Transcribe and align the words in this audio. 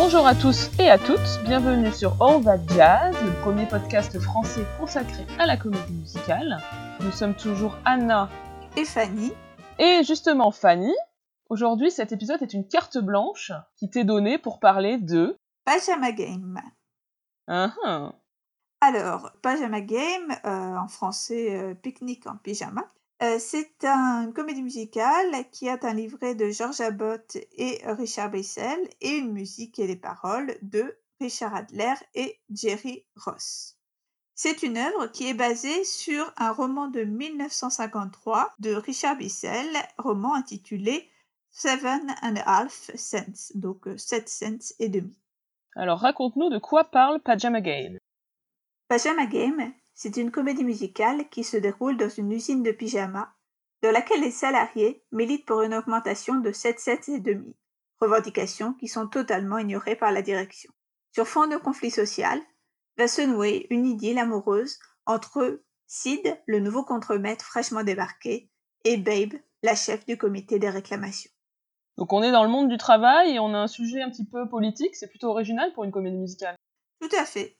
Bonjour 0.00 0.28
à 0.28 0.36
tous 0.36 0.70
et 0.78 0.88
à 0.88 0.96
toutes, 0.96 1.42
bienvenue 1.42 1.90
sur 1.92 2.16
That 2.18 2.60
Jazz, 2.68 3.16
le 3.20 3.32
premier 3.42 3.66
podcast 3.66 4.16
français 4.20 4.64
consacré 4.78 5.26
à 5.40 5.44
la 5.44 5.56
comédie 5.56 5.92
musicale. 5.92 6.62
Nous 7.00 7.10
sommes 7.10 7.34
toujours 7.34 7.76
Anna 7.84 8.30
et 8.76 8.84
Fanny. 8.84 9.32
Et 9.80 10.04
justement 10.04 10.52
Fanny, 10.52 10.94
aujourd'hui 11.50 11.90
cet 11.90 12.12
épisode 12.12 12.40
est 12.42 12.54
une 12.54 12.68
carte 12.68 12.96
blanche 12.98 13.50
qui 13.74 13.90
t'est 13.90 14.04
donnée 14.04 14.38
pour 14.38 14.60
parler 14.60 14.98
de... 14.98 15.36
Pajama 15.64 16.12
Game. 16.12 16.60
Uh 17.48 17.66
-huh. 17.66 18.12
Alors, 18.80 19.32
Pajama 19.42 19.80
Game, 19.80 20.30
euh, 20.44 20.76
en 20.76 20.86
français 20.86 21.56
euh, 21.56 21.74
pique-nique 21.74 22.28
en 22.28 22.36
pyjama, 22.36 22.84
euh, 23.22 23.38
c'est 23.38 23.84
une 23.84 24.32
comédie 24.32 24.62
musicale 24.62 25.48
qui 25.50 25.68
a 25.68 25.78
un 25.82 25.94
livret 25.94 26.34
de 26.34 26.50
George 26.50 26.80
Abbott 26.80 27.36
et 27.56 27.80
Richard 27.84 28.30
Bissell 28.30 28.88
et 29.00 29.16
une 29.16 29.32
musique 29.32 29.78
et 29.78 29.86
les 29.86 29.96
paroles 29.96 30.56
de 30.62 30.96
Richard 31.20 31.54
Adler 31.54 31.94
et 32.14 32.38
Jerry 32.50 33.04
Ross. 33.16 33.76
C'est 34.34 34.62
une 34.62 34.76
œuvre 34.76 35.08
qui 35.08 35.28
est 35.28 35.34
basée 35.34 35.82
sur 35.82 36.32
un 36.36 36.52
roman 36.52 36.86
de 36.86 37.02
1953 37.02 38.54
de 38.60 38.72
Richard 38.72 39.16
Bissell, 39.16 39.76
roman 39.98 40.34
intitulé 40.34 41.10
Seven 41.50 42.14
and 42.22 42.36
a 42.36 42.60
Half 42.60 42.92
Cents, 42.94 43.50
donc 43.56 43.88
7 43.96 44.28
cents 44.28 44.74
et 44.78 44.88
demi. 44.88 45.18
Alors 45.74 45.98
raconte-nous 45.98 46.50
de 46.50 46.58
quoi 46.58 46.84
parle 46.84 47.20
Pajama 47.20 47.60
Game. 47.60 47.98
Pajama 48.86 49.26
Game, 49.26 49.72
c'est 49.98 50.16
une 50.16 50.30
comédie 50.30 50.62
musicale 50.62 51.28
qui 51.28 51.42
se 51.42 51.56
déroule 51.56 51.96
dans 51.96 52.08
une 52.08 52.30
usine 52.30 52.62
de 52.62 52.70
pyjamas, 52.70 53.32
dans 53.82 53.90
laquelle 53.90 54.20
les 54.20 54.30
salariés 54.30 55.02
militent 55.10 55.44
pour 55.44 55.62
une 55.62 55.74
augmentation 55.74 56.36
de 56.36 56.52
7 56.52 56.78
cents 56.78 57.12
et 57.12 57.18
demi, 57.18 57.56
revendications 58.00 58.74
qui 58.74 58.86
sont 58.86 59.08
totalement 59.08 59.58
ignorées 59.58 59.96
par 59.96 60.12
la 60.12 60.22
direction. 60.22 60.72
Sur 61.10 61.26
fond 61.26 61.48
de 61.48 61.56
conflit 61.56 61.90
social, 61.90 62.40
va 62.96 63.08
se 63.08 63.22
nouer 63.22 63.66
une 63.70 63.86
idylle 63.86 64.20
amoureuse 64.20 64.78
entre 65.04 65.64
Sid, 65.88 66.40
le 66.46 66.60
nouveau 66.60 66.84
contremaître 66.84 67.44
fraîchement 67.44 67.82
débarqué, 67.82 68.52
et 68.84 68.98
Babe, 68.98 69.34
la 69.64 69.74
chef 69.74 70.06
du 70.06 70.16
comité 70.16 70.60
des 70.60 70.70
réclamations. 70.70 71.32
Donc 71.96 72.12
on 72.12 72.22
est 72.22 72.30
dans 72.30 72.44
le 72.44 72.50
monde 72.50 72.68
du 72.68 72.78
travail 72.78 73.34
et 73.34 73.40
on 73.40 73.52
a 73.52 73.58
un 73.58 73.66
sujet 73.66 74.00
un 74.02 74.10
petit 74.10 74.26
peu 74.26 74.48
politique, 74.48 74.94
c'est 74.94 75.08
plutôt 75.08 75.30
original 75.30 75.72
pour 75.72 75.82
une 75.82 75.90
comédie 75.90 76.18
musicale. 76.18 76.54
Tout 77.00 77.10
à 77.18 77.24
fait. 77.24 77.57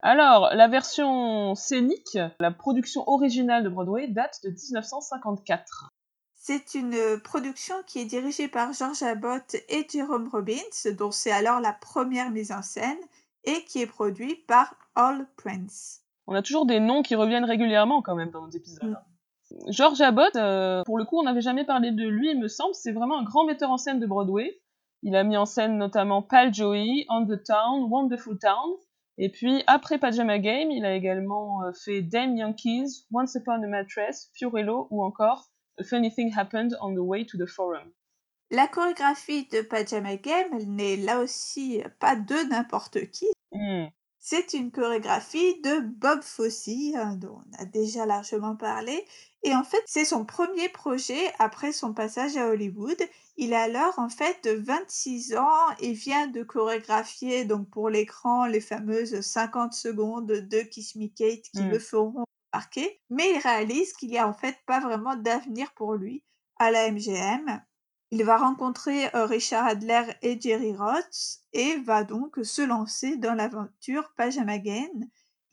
Alors, 0.00 0.50
la 0.54 0.68
version 0.68 1.54
scénique, 1.54 2.18
la 2.38 2.50
production 2.52 3.08
originale 3.08 3.64
de 3.64 3.68
Broadway 3.68 4.06
date 4.08 4.40
de 4.44 4.50
1954. 4.50 5.88
C'est 6.34 6.74
une 6.74 7.20
production 7.22 7.74
qui 7.86 7.98
est 7.98 8.04
dirigée 8.04 8.48
par 8.48 8.72
George 8.72 9.02
Abbott 9.02 9.56
et 9.68 9.86
Jerome 9.90 10.28
Robbins, 10.32 10.92
dont 10.96 11.10
c'est 11.10 11.32
alors 11.32 11.60
la 11.60 11.72
première 11.72 12.30
mise 12.30 12.52
en 12.52 12.62
scène, 12.62 12.98
et 13.44 13.64
qui 13.64 13.82
est 13.82 13.86
produite 13.86 14.46
par 14.46 14.74
All 14.94 15.26
Prince. 15.36 16.02
On 16.26 16.34
a 16.34 16.42
toujours 16.42 16.66
des 16.66 16.80
noms 16.80 17.02
qui 17.02 17.16
reviennent 17.16 17.44
régulièrement 17.44 18.02
quand 18.02 18.14
même 18.14 18.30
dans 18.30 18.46
nos 18.46 18.50
épisodes. 18.50 18.96
Mm. 19.50 19.72
George 19.72 20.00
Abbott, 20.00 20.36
euh, 20.36 20.82
pour 20.84 20.98
le 20.98 21.04
coup, 21.04 21.18
on 21.18 21.24
n'avait 21.24 21.40
jamais 21.40 21.64
parlé 21.64 21.90
de 21.90 22.06
lui, 22.06 22.30
il 22.30 22.38
me 22.38 22.48
semble, 22.48 22.74
c'est 22.74 22.92
vraiment 22.92 23.18
un 23.18 23.24
grand 23.24 23.44
metteur 23.44 23.70
en 23.70 23.78
scène 23.78 23.98
de 23.98 24.06
Broadway. 24.06 24.60
Il 25.02 25.16
a 25.16 25.24
mis 25.24 25.36
en 25.36 25.46
scène 25.46 25.78
notamment 25.78 26.22
Pal 26.22 26.52
Joey, 26.52 27.06
On 27.08 27.26
the 27.26 27.42
Town, 27.42 27.84
Wonderful 27.90 28.38
Town, 28.38 28.74
et 29.20 29.30
puis, 29.30 29.64
après 29.66 29.98
Pajama 29.98 30.38
Game, 30.38 30.70
il 30.70 30.84
a 30.84 30.94
également 30.94 31.64
euh, 31.64 31.72
fait 31.72 32.02
Damn 32.02 32.36
Yankees, 32.36 33.04
Once 33.12 33.34
Upon 33.34 33.62
a 33.64 33.66
Mattress, 33.66 34.30
Fiorello 34.34 34.86
ou 34.90 35.02
encore 35.02 35.50
A 35.80 35.82
Funny 35.82 36.14
Thing 36.14 36.32
Happened 36.36 36.76
on 36.80 36.94
the 36.94 37.00
Way 37.00 37.26
to 37.26 37.36
the 37.36 37.48
Forum. 37.48 37.90
La 38.50 38.68
chorégraphie 38.68 39.48
de 39.48 39.60
Pajama 39.60 40.16
Game 40.16 40.56
n'est 40.66 40.96
là 40.96 41.18
aussi 41.18 41.82
pas 41.98 42.14
de 42.14 42.48
n'importe 42.48 43.10
qui. 43.10 43.26
Hmm. 43.52 43.86
C'est 44.20 44.52
une 44.52 44.70
chorégraphie 44.72 45.60
de 45.62 45.80
Bob 45.80 46.22
Fosse, 46.22 46.68
hein, 46.68 47.16
dont 47.16 47.40
on 47.46 47.62
a 47.62 47.64
déjà 47.64 48.04
largement 48.04 48.56
parlé. 48.56 49.04
Et 49.44 49.54
en 49.54 49.62
fait, 49.62 49.82
c'est 49.86 50.04
son 50.04 50.24
premier 50.24 50.68
projet 50.68 51.32
après 51.38 51.72
son 51.72 51.94
passage 51.94 52.36
à 52.36 52.48
Hollywood. 52.48 52.98
Il 53.36 53.54
a 53.54 53.62
alors 53.62 53.98
en 53.98 54.08
fait 54.08 54.48
26 54.48 55.36
ans 55.36 55.70
et 55.78 55.92
vient 55.92 56.26
de 56.26 56.42
chorégraphier 56.42 57.44
donc 57.44 57.70
pour 57.70 57.88
l'écran 57.88 58.46
les 58.46 58.60
fameuses 58.60 59.20
50 59.20 59.72
secondes 59.72 60.26
de 60.26 60.60
Kiss 60.62 60.96
Me 60.96 61.06
Kate 61.06 61.48
qui 61.54 61.62
le 61.62 61.78
feront 61.78 62.24
marquer. 62.52 63.00
Mais 63.10 63.30
il 63.30 63.38
réalise 63.38 63.92
qu'il 63.92 64.10
n'y 64.10 64.18
a 64.18 64.28
en 64.28 64.34
fait 64.34 64.56
pas 64.66 64.80
vraiment 64.80 65.14
d'avenir 65.14 65.72
pour 65.74 65.94
lui 65.94 66.24
à 66.58 66.72
la 66.72 66.90
MGM. 66.90 67.62
Il 68.10 68.24
va 68.24 68.38
rencontrer 68.38 69.14
euh, 69.14 69.26
Richard 69.26 69.66
Adler 69.66 70.04
et 70.22 70.40
Jerry 70.40 70.74
Ross 70.74 71.40
et 71.52 71.76
va 71.76 72.04
donc 72.04 72.38
se 72.42 72.62
lancer 72.62 73.16
dans 73.18 73.34
l'aventure 73.34 74.12
Pajama 74.16 74.58
Game. 74.58 75.04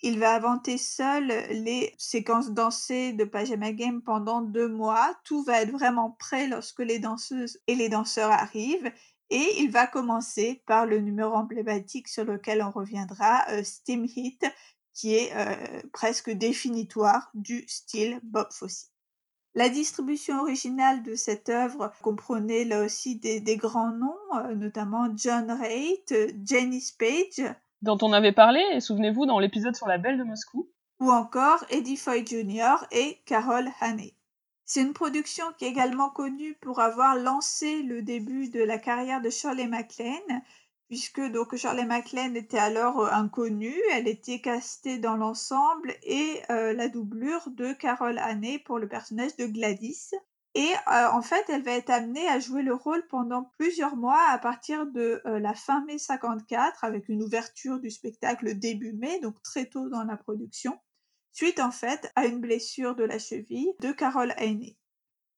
Il 0.01 0.19
va 0.19 0.35
inventer 0.35 0.77
seul 0.77 1.27
les 1.49 1.93
séquences 1.97 2.51
dansées 2.51 3.11
de 3.11 3.25
Pajama 3.25 3.73
Game 3.73 4.01
pendant 4.01 4.41
deux 4.41 4.69
mois. 4.69 5.15
Tout 5.25 5.43
va 5.43 5.61
être 5.61 5.71
vraiment 5.71 6.11
prêt 6.11 6.47
lorsque 6.47 6.79
les 6.79 6.99
danseuses 6.99 7.59
et 7.67 7.75
les 7.75 7.89
danseurs 7.89 8.31
arrivent. 8.31 8.91
Et 9.29 9.61
il 9.61 9.71
va 9.71 9.87
commencer 9.87 10.63
par 10.65 10.85
le 10.85 10.99
numéro 10.99 11.33
emblématique 11.33 12.07
sur 12.07 12.23
lequel 12.23 12.61
on 12.61 12.71
reviendra, 12.71 13.45
euh, 13.49 13.63
Steam 13.63 14.05
Hit, 14.05 14.45
qui 14.93 15.15
est 15.15 15.35
euh, 15.35 15.81
presque 15.91 16.29
définitoire 16.29 17.31
du 17.33 17.65
style 17.67 18.19
Bob 18.23 18.47
Fosse. 18.51 18.91
La 19.55 19.69
distribution 19.69 20.41
originale 20.41 21.01
de 21.01 21.15
cette 21.15 21.47
œuvre 21.49 21.93
comprenait 22.01 22.65
là 22.65 22.83
aussi 22.83 23.15
des, 23.15 23.39
des 23.39 23.55
grands 23.55 23.91
noms, 23.91 24.17
euh, 24.35 24.53
notamment 24.53 25.07
John 25.15 25.49
Raitt, 25.49 26.13
Janice 26.43 26.91
Page, 26.91 27.45
Dont 27.81 27.97
on 28.01 28.11
avait 28.11 28.33
parlé, 28.33 28.61
et 28.73 28.81
souvenez-vous, 28.81 29.25
dans 29.25 29.39
l'épisode 29.39 29.75
sur 29.75 29.87
la 29.87 29.97
Belle 29.97 30.17
de 30.17 30.23
Moscou. 30.23 30.69
ou 30.99 31.09
encore 31.11 31.63
Eddie 31.69 31.97
Foy 31.97 32.25
Jr. 32.25 32.85
et 32.91 33.17
Carol 33.25 33.69
Haney. 33.79 34.13
C'est 34.65 34.81
une 34.81 34.93
production 34.93 35.45
qui 35.57 35.65
est 35.65 35.69
également 35.69 36.09
connue 36.09 36.57
pour 36.61 36.79
avoir 36.79 37.15
lancé 37.15 37.83
le 37.83 38.01
début 38.01 38.49
de 38.49 38.61
la 38.63 38.77
carrière 38.79 39.21
de 39.21 39.29
Shirley 39.29 39.67
MacLaine, 39.67 40.41
puisque 40.87 41.21
donc 41.31 41.55
Shirley 41.55 41.85
MacLaine 41.85 42.35
était 42.35 42.57
alors 42.57 42.99
euh, 42.99 43.11
inconnue, 43.11 43.79
elle 43.93 44.07
était 44.07 44.41
castée 44.41 44.97
dans 44.97 45.15
l'ensemble 45.15 45.95
et 46.03 46.41
euh, 46.49 46.73
la 46.73 46.87
doublure 46.87 47.49
de 47.51 47.73
Carol 47.73 48.17
Haney 48.19 48.59
pour 48.59 48.79
le 48.79 48.87
personnage 48.87 49.35
de 49.37 49.45
Gladys. 49.45 50.11
Et 50.53 50.71
euh, 50.87 51.09
en 51.11 51.21
fait, 51.21 51.43
elle 51.49 51.63
va 51.63 51.71
être 51.71 51.89
amenée 51.89 52.27
à 52.29 52.39
jouer 52.39 52.61
le 52.61 52.73
rôle 52.73 53.05
pendant 53.07 53.51
plusieurs 53.57 53.97
mois 53.97 54.23
à 54.29 54.37
partir 54.37 54.85
de 54.85 55.21
la 55.25 55.53
fin 55.53 55.83
mai 55.83 55.97
54, 55.97 56.85
avec 56.85 57.09
une 57.09 57.23
ouverture 57.23 57.81
du 57.81 57.89
spectacle 57.89 58.57
début 58.57 58.93
mai, 58.93 59.19
donc 59.19 59.41
très 59.41 59.65
tôt 59.65 59.89
dans 59.89 60.03
la 60.03 60.15
production, 60.15 60.79
suite 61.33 61.59
en 61.59 61.71
fait 61.71 62.09
à 62.15 62.25
une 62.25 62.39
blessure 62.39 62.95
de 62.95 63.03
la 63.03 63.19
cheville 63.19 63.73
de 63.81 63.91
Carol 63.91 64.33
Haney. 64.37 64.77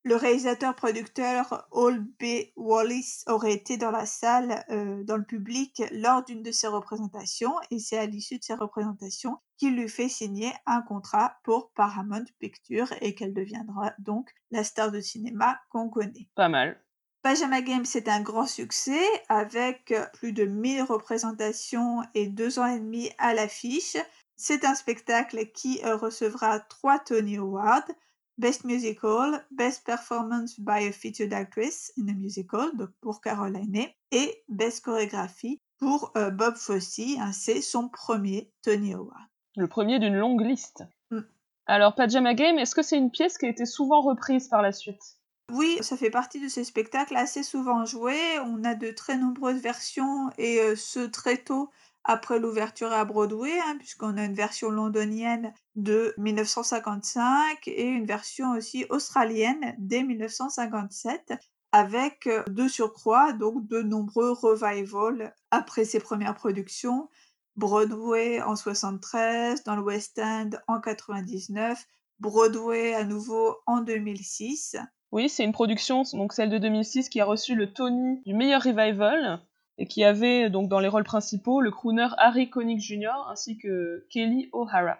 Le 0.04 0.14
réalisateur-producteur 0.14 1.66
Hall 1.72 2.00
B. 2.20 2.50
Wallis 2.56 3.24
aurait 3.26 3.52
été 3.52 3.76
dans 3.76 3.90
la 3.90 4.06
salle, 4.06 4.64
euh, 4.70 5.02
dans 5.04 5.16
le 5.16 5.24
public, 5.24 5.82
lors 5.92 6.24
d'une 6.24 6.42
de 6.42 6.52
ses 6.52 6.68
représentations, 6.68 7.54
et 7.70 7.78
c'est 7.78 7.98
à 7.98 8.06
l'issue 8.06 8.38
de 8.38 8.44
ces 8.44 8.54
représentations 8.54 9.38
qu'il 9.56 9.74
lui 9.74 9.88
fait 9.88 10.08
signer 10.08 10.52
un 10.66 10.82
contrat 10.82 11.36
pour 11.42 11.72
Paramount 11.72 12.24
Pictures 12.38 12.92
et 13.00 13.14
qu'elle 13.14 13.34
deviendra 13.34 13.92
donc 13.98 14.30
la 14.52 14.62
star 14.62 14.92
de 14.92 15.00
cinéma 15.00 15.58
qu'on 15.68 15.88
connaît. 15.88 16.28
Pas 16.36 16.48
mal. 16.48 16.80
Pajama 17.22 17.60
Game, 17.60 17.84
c'est 17.84 18.08
un 18.08 18.22
grand 18.22 18.46
succès 18.46 19.04
avec 19.28 19.92
plus 20.14 20.32
de 20.32 20.44
1000 20.44 20.84
représentations 20.84 22.02
et 22.14 22.28
deux 22.28 22.60
ans 22.60 22.66
et 22.66 22.78
demi 22.78 23.10
à 23.18 23.34
l'affiche. 23.34 23.96
C'est 24.36 24.64
un 24.64 24.76
spectacle 24.76 25.50
qui 25.50 25.82
recevra 25.84 26.60
trois 26.60 27.00
Tony 27.00 27.38
Awards. 27.38 27.88
Best 28.38 28.64
Musical, 28.64 29.44
Best 29.50 29.84
Performance 29.84 30.58
by 30.58 30.88
a 30.88 30.92
Featured 30.92 31.32
Actress 31.32 31.92
in 31.98 32.08
a 32.08 32.14
Musical, 32.14 32.70
donc 32.76 32.90
pour 33.00 33.20
Caroline, 33.20 33.88
et 34.12 34.44
Best 34.48 34.84
Chorégraphie 34.84 35.60
pour 35.78 36.12
euh, 36.16 36.30
Bob 36.30 36.56
Fosse. 36.56 37.00
hein, 37.18 37.32
c'est 37.32 37.60
son 37.60 37.88
premier 37.88 38.50
Tony 38.62 38.94
Award. 38.94 39.26
Le 39.56 39.66
premier 39.66 39.98
d'une 39.98 40.16
longue 40.16 40.42
liste. 40.42 40.84
Mm. 41.10 41.20
Alors, 41.66 41.94
Pajama 41.94 42.34
Game, 42.34 42.58
est-ce 42.58 42.74
que 42.74 42.82
c'est 42.82 42.96
une 42.96 43.10
pièce 43.10 43.38
qui 43.38 43.46
a 43.46 43.48
été 43.48 43.66
souvent 43.66 44.00
reprise 44.00 44.48
par 44.48 44.62
la 44.62 44.72
suite? 44.72 45.18
Oui, 45.52 45.78
ça 45.80 45.96
fait 45.96 46.10
partie 46.10 46.40
de 46.40 46.48
ces 46.48 46.62
spectacles 46.62 47.16
assez 47.16 47.42
souvent 47.42 47.84
joués. 47.86 48.38
On 48.44 48.64
a 48.64 48.74
de 48.74 48.90
très 48.90 49.16
nombreuses 49.16 49.60
versions 49.60 50.30
et 50.36 50.60
euh, 50.60 50.76
ce 50.76 51.00
très 51.00 51.38
tôt 51.38 51.70
après 52.04 52.38
l'ouverture 52.38 52.92
à 52.92 53.04
Broadway, 53.04 53.58
hein, 53.66 53.76
puisqu'on 53.78 54.16
a 54.16 54.24
une 54.24 54.34
version 54.34 54.70
londonienne 54.70 55.52
de 55.76 56.14
1955 56.18 57.68
et 57.68 57.84
une 57.84 58.06
version 58.06 58.52
aussi 58.52 58.86
australienne 58.88 59.74
dès 59.78 60.02
1957, 60.02 61.34
avec 61.72 62.26
euh, 62.26 62.44
de 62.48 62.66
surcroît 62.66 63.32
donc 63.32 63.66
de 63.68 63.82
nombreux 63.82 64.32
revivals 64.32 65.34
après 65.50 65.84
ses 65.84 66.00
premières 66.00 66.34
productions. 66.34 67.08
Broadway 67.56 68.40
en 68.40 68.54
73, 68.54 69.64
dans 69.64 69.74
le 69.74 69.82
West 69.82 70.18
End 70.18 70.50
en 70.68 70.80
99, 70.80 71.84
Broadway 72.20 72.94
à 72.94 73.04
nouveau 73.04 73.56
en 73.66 73.80
2006. 73.80 74.76
Oui, 75.10 75.28
c'est 75.28 75.44
une 75.44 75.52
production, 75.52 76.02
donc 76.12 76.32
celle 76.32 76.50
de 76.50 76.58
2006, 76.58 77.08
qui 77.08 77.20
a 77.20 77.24
reçu 77.24 77.54
le 77.54 77.72
Tony 77.72 78.20
du 78.26 78.34
meilleur 78.34 78.62
revival. 78.62 79.40
Et 79.78 79.86
qui 79.86 80.04
avait 80.04 80.50
donc 80.50 80.68
dans 80.68 80.80
les 80.80 80.88
rôles 80.88 81.04
principaux 81.04 81.60
le 81.60 81.70
crooner 81.70 82.08
Harry 82.18 82.50
Connick 82.50 82.80
Jr. 82.80 83.26
ainsi 83.30 83.56
que 83.58 84.06
Kelly 84.10 84.50
O'Hara. 84.52 84.98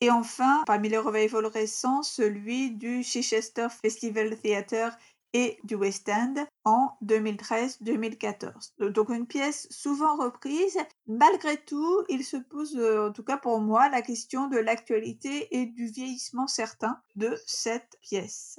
Et 0.00 0.10
enfin, 0.10 0.62
parmi 0.66 0.88
les 0.88 0.98
revivals 0.98 1.46
récents, 1.46 2.02
celui 2.02 2.70
du 2.72 3.02
Chichester 3.02 3.68
Festival 3.70 4.36
Theatre 4.38 4.98
et 5.32 5.58
du 5.64 5.74
West 5.74 6.08
End 6.08 6.34
en 6.64 6.90
2013-2014. 7.04 8.90
Donc 8.90 9.08
une 9.10 9.26
pièce 9.26 9.68
souvent 9.70 10.16
reprise. 10.16 10.78
Malgré 11.06 11.56
tout, 11.56 12.04
il 12.08 12.24
se 12.24 12.36
pose, 12.36 12.76
euh, 12.76 13.08
en 13.08 13.12
tout 13.12 13.22
cas 13.22 13.36
pour 13.36 13.60
moi, 13.60 13.88
la 13.88 14.02
question 14.02 14.48
de 14.48 14.58
l'actualité 14.58 15.48
et 15.50 15.66
du 15.66 15.86
vieillissement 15.86 16.46
certain 16.46 17.00
de 17.16 17.36
cette 17.46 17.98
pièce. 18.02 18.58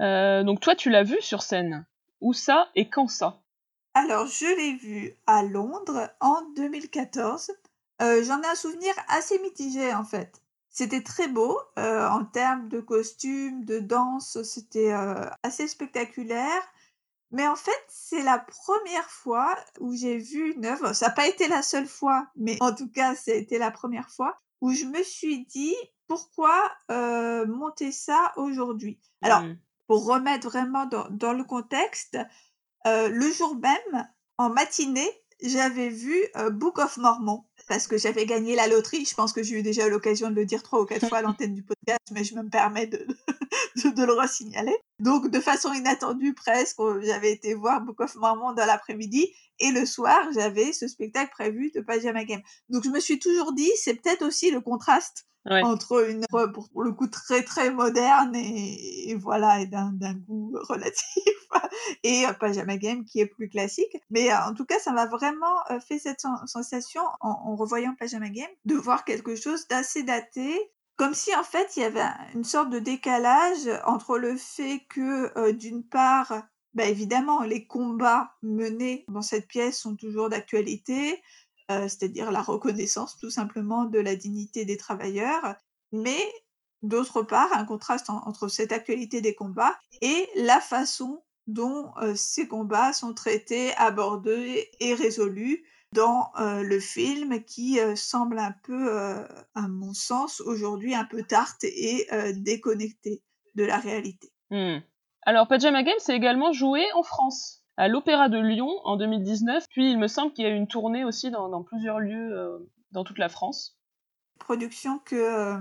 Euh, 0.00 0.42
donc 0.44 0.60
toi, 0.60 0.74
tu 0.74 0.90
l'as 0.90 1.04
vu 1.04 1.16
sur 1.20 1.42
scène. 1.42 1.86
Où 2.20 2.32
ça 2.32 2.68
et 2.74 2.88
quand 2.88 3.08
ça? 3.08 3.40
Alors, 4.02 4.26
je 4.26 4.46
l'ai 4.46 4.76
vu 4.76 5.14
à 5.26 5.42
Londres 5.42 6.08
en 6.20 6.40
2014. 6.56 7.50
Euh, 8.00 8.24
j'en 8.24 8.40
ai 8.40 8.46
un 8.46 8.54
souvenir 8.54 8.94
assez 9.08 9.38
mitigé 9.40 9.92
en 9.92 10.04
fait. 10.04 10.40
C'était 10.70 11.02
très 11.02 11.28
beau 11.28 11.60
euh, 11.78 12.08
en 12.08 12.24
termes 12.24 12.70
de 12.70 12.80
costumes, 12.80 13.62
de 13.66 13.78
danse, 13.78 14.42
c'était 14.42 14.94
euh, 14.94 15.28
assez 15.42 15.68
spectaculaire. 15.68 16.62
Mais 17.30 17.46
en 17.46 17.56
fait, 17.56 17.84
c'est 17.88 18.22
la 18.22 18.38
première 18.38 19.10
fois 19.10 19.54
où 19.80 19.94
j'ai 19.94 20.16
vu 20.16 20.54
une 20.54 20.64
œuvre, 20.64 20.94
ça 20.94 21.08
n'a 21.08 21.12
pas 21.12 21.28
été 21.28 21.46
la 21.46 21.60
seule 21.60 21.86
fois, 21.86 22.26
mais 22.36 22.56
en 22.60 22.74
tout 22.74 22.90
cas, 22.90 23.14
c'était 23.14 23.58
la 23.58 23.70
première 23.70 24.08
fois 24.08 24.40
où 24.62 24.72
je 24.72 24.86
me 24.86 25.02
suis 25.02 25.44
dit 25.44 25.76
pourquoi 26.08 26.72
monter 26.88 27.92
ça 27.92 28.32
aujourd'hui? 28.36 28.98
Alors, 29.20 29.42
Hmm. 29.42 29.56
pour 29.86 30.06
remettre 30.06 30.48
vraiment 30.48 30.86
dans, 30.86 31.06
dans 31.10 31.32
le 31.32 31.44
contexte, 31.44 32.16
euh, 32.86 33.08
le 33.08 33.30
jour 33.32 33.56
même, 33.56 34.08
en 34.38 34.50
matinée, 34.50 35.10
j'avais 35.42 35.88
vu 35.88 36.16
euh, 36.36 36.50
Book 36.50 36.78
of 36.78 36.96
Mormon 36.96 37.44
parce 37.68 37.86
que 37.86 37.98
j'avais 37.98 38.26
gagné 38.26 38.54
la 38.54 38.66
loterie. 38.66 39.04
Je 39.04 39.14
pense 39.14 39.32
que 39.32 39.42
j'ai 39.42 39.58
eu 39.58 39.62
déjà 39.62 39.88
l'occasion 39.88 40.30
de 40.30 40.34
le 40.34 40.44
dire 40.44 40.62
trois 40.62 40.80
ou 40.80 40.86
quatre 40.86 41.08
fois 41.08 41.18
à 41.18 41.22
l'antenne 41.22 41.54
du 41.54 41.62
podcast, 41.62 42.00
mais 42.12 42.24
je 42.24 42.34
me 42.34 42.48
permets 42.48 42.86
de, 42.86 43.06
de, 43.84 43.94
de 43.94 44.04
le 44.04 44.12
resignaler. 44.12 44.76
Donc, 45.00 45.28
de 45.30 45.40
façon 45.40 45.72
inattendue 45.72 46.34
presque, 46.34 46.78
euh, 46.80 47.00
j'avais 47.04 47.32
été 47.32 47.54
voir 47.54 47.80
Book 47.80 48.00
of 48.00 48.14
Mormon 48.16 48.52
dans 48.52 48.66
l'après-midi 48.66 49.28
et 49.58 49.70
le 49.72 49.84
soir, 49.86 50.18
j'avais 50.34 50.72
ce 50.72 50.88
spectacle 50.88 51.30
prévu 51.32 51.70
de 51.74 51.80
Pajama 51.80 52.24
Game. 52.24 52.42
Donc, 52.68 52.84
je 52.84 52.90
me 52.90 53.00
suis 53.00 53.18
toujours 53.18 53.52
dit, 53.52 53.70
c'est 53.82 53.94
peut-être 53.94 54.22
aussi 54.22 54.50
le 54.50 54.60
contraste 54.60 55.26
Ouais. 55.46 55.62
entre 55.62 56.06
une 56.10 56.22
œuvre 56.34 56.52
pour, 56.52 56.82
le 56.82 56.92
coup 56.92 57.06
très 57.06 57.42
très 57.42 57.70
moderne 57.70 58.36
et, 58.36 59.08
et 59.08 59.14
voilà 59.14 59.60
et 59.62 59.66
d'un 59.66 59.90
d'un 59.90 60.12
goût 60.12 60.54
relatif 60.68 61.24
et 62.04 62.26
euh, 62.26 62.34
Pajama 62.34 62.76
Game 62.76 63.06
qui 63.06 63.20
est 63.20 63.26
plus 63.26 63.48
classique 63.48 63.96
mais 64.10 64.30
euh, 64.30 64.36
en 64.50 64.52
tout 64.52 64.66
cas 64.66 64.78
ça 64.80 64.92
m'a 64.92 65.06
vraiment 65.06 65.56
euh, 65.70 65.80
fait 65.80 65.98
cette 65.98 66.20
sen- 66.20 66.46
sensation 66.46 67.00
en, 67.20 67.30
en 67.30 67.56
revoyant 67.56 67.94
Pajama 67.98 68.28
Game 68.28 68.50
de 68.66 68.74
voir 68.74 69.06
quelque 69.06 69.34
chose 69.34 69.66
d'assez 69.68 70.02
daté 70.02 70.60
comme 71.00 71.14
si 71.14 71.34
en 71.34 71.44
fait 71.44 71.76
il 71.76 71.80
y 71.80 71.86
avait 71.86 72.00
un- 72.02 72.18
une 72.34 72.44
sorte 72.44 72.68
de 72.70 72.78
décalage 72.78 73.68
entre 73.86 74.18
le 74.18 74.36
fait 74.36 74.80
que 74.90 75.32
euh, 75.38 75.52
d'une 75.52 75.82
part 75.82 76.42
bah, 76.74 76.84
évidemment 76.84 77.40
les 77.42 77.66
combats 77.66 78.34
menés 78.42 79.04
dans 79.08 79.22
cette 79.22 79.48
pièce 79.48 79.78
sont 79.80 79.96
toujours 79.96 80.28
d'actualité 80.28 81.22
euh, 81.70 81.88
c'est-à-dire 81.88 82.30
la 82.30 82.42
reconnaissance 82.42 83.16
tout 83.18 83.30
simplement 83.30 83.84
de 83.84 83.98
la 84.00 84.14
dignité 84.16 84.64
des 84.64 84.76
travailleurs, 84.76 85.54
mais 85.92 86.20
d'autre 86.82 87.22
part 87.22 87.50
un 87.56 87.64
contraste 87.64 88.10
en- 88.10 88.22
entre 88.26 88.48
cette 88.48 88.72
actualité 88.72 89.20
des 89.20 89.34
combats 89.34 89.78
et 90.02 90.28
la 90.36 90.60
façon 90.60 91.22
dont 91.46 91.92
euh, 92.02 92.14
ces 92.14 92.46
combats 92.46 92.92
sont 92.92 93.14
traités, 93.14 93.72
abordés 93.76 94.70
et 94.80 94.94
résolus 94.94 95.64
dans 95.92 96.30
euh, 96.38 96.62
le 96.62 96.78
film 96.78 97.42
qui 97.44 97.80
euh, 97.80 97.96
semble 97.96 98.38
un 98.38 98.54
peu, 98.62 98.96
euh, 98.96 99.26
à 99.54 99.68
mon 99.68 99.92
sens, 99.92 100.40
aujourd'hui 100.40 100.94
un 100.94 101.04
peu 101.04 101.22
tarte 101.22 101.64
et 101.64 102.06
euh, 102.12 102.32
déconnecté 102.34 103.22
de 103.56 103.64
la 103.64 103.78
réalité. 103.78 104.32
Hmm. 104.50 104.78
Alors, 105.22 105.48
Pajama 105.48 105.82
Game, 105.82 105.96
c'est 105.98 106.14
également 106.14 106.52
joué 106.52 106.84
en 106.94 107.02
France, 107.02 107.64
à 107.76 107.88
l'Opéra 107.88 108.28
de 108.28 108.38
Lyon 108.38 108.70
en 108.84 108.96
2019. 108.96 109.66
Puis, 109.70 109.90
il 109.90 109.98
me 109.98 110.06
semble 110.06 110.32
qu'il 110.32 110.44
y 110.44 110.48
a 110.48 110.50
eu 110.50 110.56
une 110.56 110.68
tournée 110.68 111.04
aussi 111.04 111.30
dans, 111.30 111.48
dans 111.48 111.62
plusieurs 111.62 111.98
lieux 111.98 112.68
dans 112.92 113.04
toute 113.04 113.18
la 113.18 113.28
France. 113.28 113.76
Production 114.38 114.98
que 115.00 115.58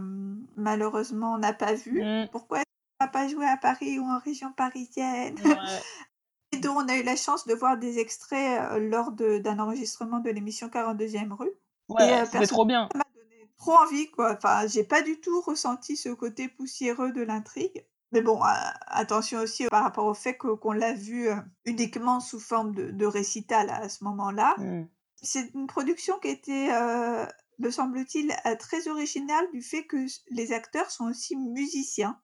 malheureusement 0.56 1.34
on 1.34 1.38
n'a 1.38 1.54
pas 1.54 1.74
vue. 1.74 2.02
Hmm. 2.02 2.28
Pourquoi 2.32 2.60
on 2.60 3.04
n'a 3.04 3.12
pas 3.12 3.28
joué 3.28 3.46
à 3.46 3.58
Paris 3.58 4.00
ou 4.00 4.06
en 4.06 4.20
région 4.20 4.54
parisienne? 4.54 5.36
Ouais. 5.44 5.56
Et 6.52 6.58
dont 6.58 6.74
on 6.74 6.88
a 6.88 6.96
eu 6.96 7.04
la 7.04 7.16
chance 7.16 7.46
de 7.46 7.54
voir 7.54 7.78
des 7.78 8.00
extraits 8.00 8.62
euh, 8.72 8.80
lors 8.80 9.12
d'un 9.12 9.60
enregistrement 9.60 10.20
de 10.20 10.30
l'émission 10.30 10.68
42e 10.68 11.34
rue. 11.34 11.52
Ouais, 11.90 12.22
euh, 12.22 12.26
c'était 12.26 12.48
trop 12.48 12.66
bien. 12.66 12.88
Ça 12.92 12.98
m'a 13.00 13.04
donné 13.16 13.50
trop 13.58 13.74
envie, 13.74 14.10
quoi. 14.12 14.34
Enfin, 14.34 14.68
j'ai 14.68 14.84
pas 14.84 15.02
du 15.02 15.20
tout 15.20 15.42
ressenti 15.42 15.98
ce 15.98 16.10
côté 16.10 16.48
poussiéreux 16.48 17.12
de 17.12 17.22
l'intrigue. 17.22 17.86
Mais 18.12 18.22
bon, 18.22 18.42
euh, 18.44 18.48
attention 18.88 19.40
aussi 19.40 19.68
par 19.68 19.84
rapport 19.84 20.06
au 20.06 20.16
fait 20.16 20.36
qu'on 20.36 20.72
l'a 20.72 20.94
vu 20.94 21.30
uniquement 21.66 22.20
sous 22.20 22.40
forme 22.40 22.74
de, 22.74 22.90
de 22.90 23.06
récital 23.06 23.70
à 23.70 23.88
ce 23.88 24.04
moment-là. 24.04 24.56
Hmm. 24.58 24.86
C'est 25.22 25.52
une 25.54 25.68
production 25.68 26.18
qui 26.20 26.30
était, 26.30 26.70
euh, 26.72 27.26
me 27.60 27.70
semble-t-il, 27.70 28.34
très 28.58 28.88
originale 28.88 29.46
du 29.52 29.62
fait 29.62 29.86
que 29.86 30.06
les 30.32 30.54
acteurs 30.54 30.90
sont 30.90 31.10
aussi 31.10 31.36
musiciens. 31.36 32.20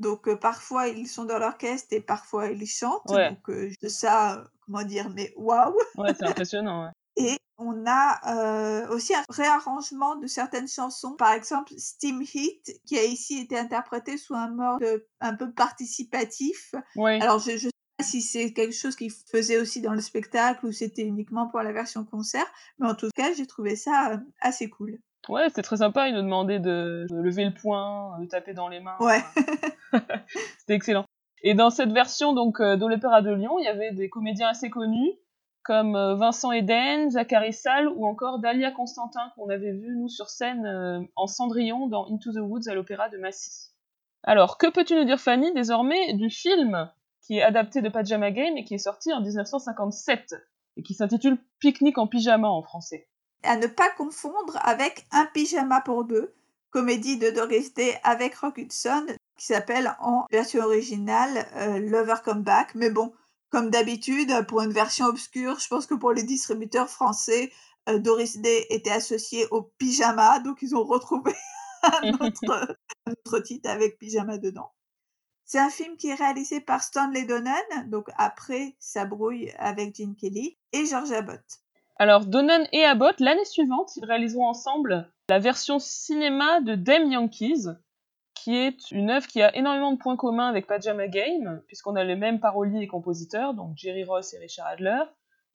Donc 0.00 0.26
euh, 0.28 0.34
parfois 0.36 0.88
ils 0.88 1.06
sont 1.06 1.24
dans 1.24 1.38
l'orchestre 1.38 1.88
et 1.92 2.00
parfois 2.00 2.48
ils 2.48 2.66
chantent. 2.66 3.08
Ouais. 3.10 3.30
Donc 3.30 3.48
euh, 3.50 3.70
de 3.82 3.88
ça, 3.88 4.44
comment 4.66 4.82
dire, 4.82 5.10
mais 5.14 5.32
waouh 5.36 5.74
Ouais, 5.96 6.14
c'est 6.18 6.24
impressionnant. 6.26 6.84
ouais. 6.84 6.90
Et 7.16 7.36
on 7.58 7.84
a 7.86 8.34
euh, 8.34 8.88
aussi 8.88 9.14
un 9.14 9.22
réarrangement 9.28 10.16
de 10.16 10.26
certaines 10.26 10.68
chansons. 10.68 11.16
Par 11.16 11.32
exemple, 11.32 11.74
Steam 11.76 12.22
Heat, 12.22 12.80
qui 12.86 12.98
a 12.98 13.04
ici 13.04 13.40
été 13.40 13.58
interprété 13.58 14.16
sous 14.16 14.34
un 14.34 14.48
mode 14.48 15.04
un 15.20 15.34
peu 15.34 15.52
participatif. 15.52 16.74
Ouais. 16.96 17.20
Alors, 17.20 17.38
je 17.38 17.52
ne 17.52 17.58
sais 17.58 17.70
pas 17.98 18.04
si 18.04 18.22
c'est 18.22 18.54
quelque 18.54 18.72
chose 18.74 18.96
qu'il 18.96 19.10
faisait 19.10 19.58
aussi 19.58 19.82
dans 19.82 19.92
le 19.92 20.00
spectacle 20.00 20.64
ou 20.64 20.72
c'était 20.72 21.02
uniquement 21.02 21.48
pour 21.48 21.60
la 21.60 21.72
version 21.72 22.04
concert, 22.04 22.46
mais 22.78 22.88
en 22.88 22.94
tout 22.94 23.10
cas, 23.14 23.34
j'ai 23.34 23.46
trouvé 23.46 23.76
ça 23.76 24.18
assez 24.40 24.70
cool. 24.70 24.98
Ouais, 25.28 25.46
c'était 25.48 25.60
très 25.62 25.76
sympa. 25.78 26.08
Il 26.08 26.14
nous 26.14 26.22
demandait 26.22 26.60
de, 26.60 27.06
de 27.10 27.16
lever 27.20 27.44
le 27.44 27.52
poing, 27.52 28.18
de 28.20 28.24
taper 28.24 28.54
dans 28.54 28.68
les 28.68 28.80
mains. 28.80 28.96
Ouais. 29.00 29.22
C'était 30.58 30.74
excellent. 30.74 31.04
Et 31.42 31.54
dans 31.54 31.70
cette 31.70 31.92
version 31.92 32.32
donc 32.32 32.60
euh, 32.60 32.76
de 32.76 32.86
l'Opéra 32.86 33.22
de 33.22 33.32
Lyon, 33.32 33.58
il 33.58 33.64
y 33.64 33.68
avait 33.68 33.92
des 33.92 34.08
comédiens 34.10 34.48
assez 34.48 34.70
connus 34.70 35.12
comme 35.62 35.94
euh, 35.94 36.14
Vincent 36.14 36.52
Eden, 36.52 37.10
Zachary 37.10 37.52
Sall 37.52 37.88
ou 37.88 38.06
encore 38.06 38.38
Dahlia 38.38 38.70
Constantin 38.70 39.30
qu'on 39.36 39.48
avait 39.48 39.72
vu 39.72 39.96
nous 39.96 40.08
sur 40.08 40.28
scène 40.28 40.66
euh, 40.66 41.00
en 41.16 41.26
Cendrillon 41.26 41.86
dans 41.86 42.06
Into 42.10 42.32
the 42.32 42.40
Woods 42.40 42.68
à 42.68 42.74
l'Opéra 42.74 43.08
de 43.08 43.18
Massy. 43.18 43.70
Alors, 44.22 44.58
que 44.58 44.70
peux-tu 44.70 44.94
nous 44.94 45.04
dire 45.04 45.20
Fanny 45.20 45.52
désormais 45.54 46.14
du 46.14 46.30
film 46.30 46.90
qui 47.22 47.38
est 47.38 47.42
adapté 47.42 47.82
de 47.82 47.88
Pajama 47.88 48.30
Game 48.30 48.56
et 48.56 48.64
qui 48.64 48.74
est 48.74 48.78
sorti 48.78 49.12
en 49.12 49.20
1957 49.20 50.34
et 50.76 50.82
qui 50.82 50.94
s'intitule 50.94 51.38
Pique-nique 51.58 51.98
en 51.98 52.06
pyjama 52.06 52.48
en 52.48 52.62
français? 52.62 53.08
À 53.42 53.56
ne 53.56 53.66
pas 53.66 53.90
confondre 53.96 54.58
avec 54.62 55.06
Un 55.12 55.26
pyjama 55.26 55.80
pour 55.80 56.04
deux, 56.04 56.34
comédie 56.70 57.18
de 57.18 57.30
Doris 57.30 57.72
Day 57.74 57.98
avec 58.02 58.34
Rock 58.34 58.58
Hudson, 58.58 59.06
qui 59.40 59.46
s'appelle 59.46 59.96
en 60.00 60.26
version 60.30 60.62
originale 60.62 61.46
euh, 61.56 61.78
Lover 61.78 62.16
Come 62.22 62.42
Back. 62.42 62.74
Mais 62.74 62.90
bon, 62.90 63.12
comme 63.48 63.70
d'habitude, 63.70 64.30
pour 64.46 64.60
une 64.60 64.72
version 64.72 65.06
obscure, 65.06 65.58
je 65.58 65.66
pense 65.66 65.86
que 65.86 65.94
pour 65.94 66.12
les 66.12 66.22
distributeurs 66.22 66.90
français, 66.90 67.50
euh, 67.88 67.98
Doris 67.98 68.36
Day 68.36 68.66
était 68.68 68.90
associée 68.90 69.46
au 69.50 69.62
pyjama, 69.78 70.40
donc 70.40 70.58
ils 70.60 70.76
ont 70.76 70.84
retrouvé 70.84 71.32
un 71.82 72.12
autre, 72.12 72.76
un 73.06 73.12
autre 73.12 73.38
titre 73.40 73.70
avec 73.70 73.98
pyjama 73.98 74.36
dedans. 74.36 74.72
C'est 75.46 75.58
un 75.58 75.70
film 75.70 75.96
qui 75.96 76.08
est 76.08 76.14
réalisé 76.14 76.60
par 76.60 76.82
Stanley 76.82 77.24
Donen, 77.24 77.54
donc 77.86 78.10
après 78.18 78.76
sa 78.78 79.06
brouille 79.06 79.50
avec 79.58 79.96
Gene 79.96 80.16
Kelly, 80.16 80.58
et 80.72 80.84
George 80.84 81.12
Abbott. 81.12 81.42
Alors, 81.96 82.26
Donen 82.26 82.68
et 82.72 82.84
Abbott, 82.84 83.18
l'année 83.20 83.44
suivante, 83.46 83.96
ils 83.96 84.04
réaliseront 84.04 84.48
ensemble 84.48 85.10
la 85.30 85.38
version 85.38 85.78
cinéma 85.78 86.60
de 86.60 86.74
Damn 86.74 87.10
Yankees, 87.10 87.68
qui 88.42 88.56
est 88.56 88.90
une 88.90 89.10
œuvre 89.10 89.26
qui 89.26 89.42
a 89.42 89.54
énormément 89.54 89.92
de 89.92 89.98
points 89.98 90.16
communs 90.16 90.48
avec 90.48 90.66
Pajama 90.66 91.08
Game, 91.08 91.62
puisqu'on 91.66 91.96
a 91.96 92.04
les 92.04 92.16
mêmes 92.16 92.40
paroliers 92.40 92.82
et 92.82 92.86
compositeurs, 92.86 93.52
donc 93.54 93.76
Jerry 93.76 94.04
Ross 94.04 94.32
et 94.32 94.38
Richard 94.38 94.66
Adler. 94.66 95.02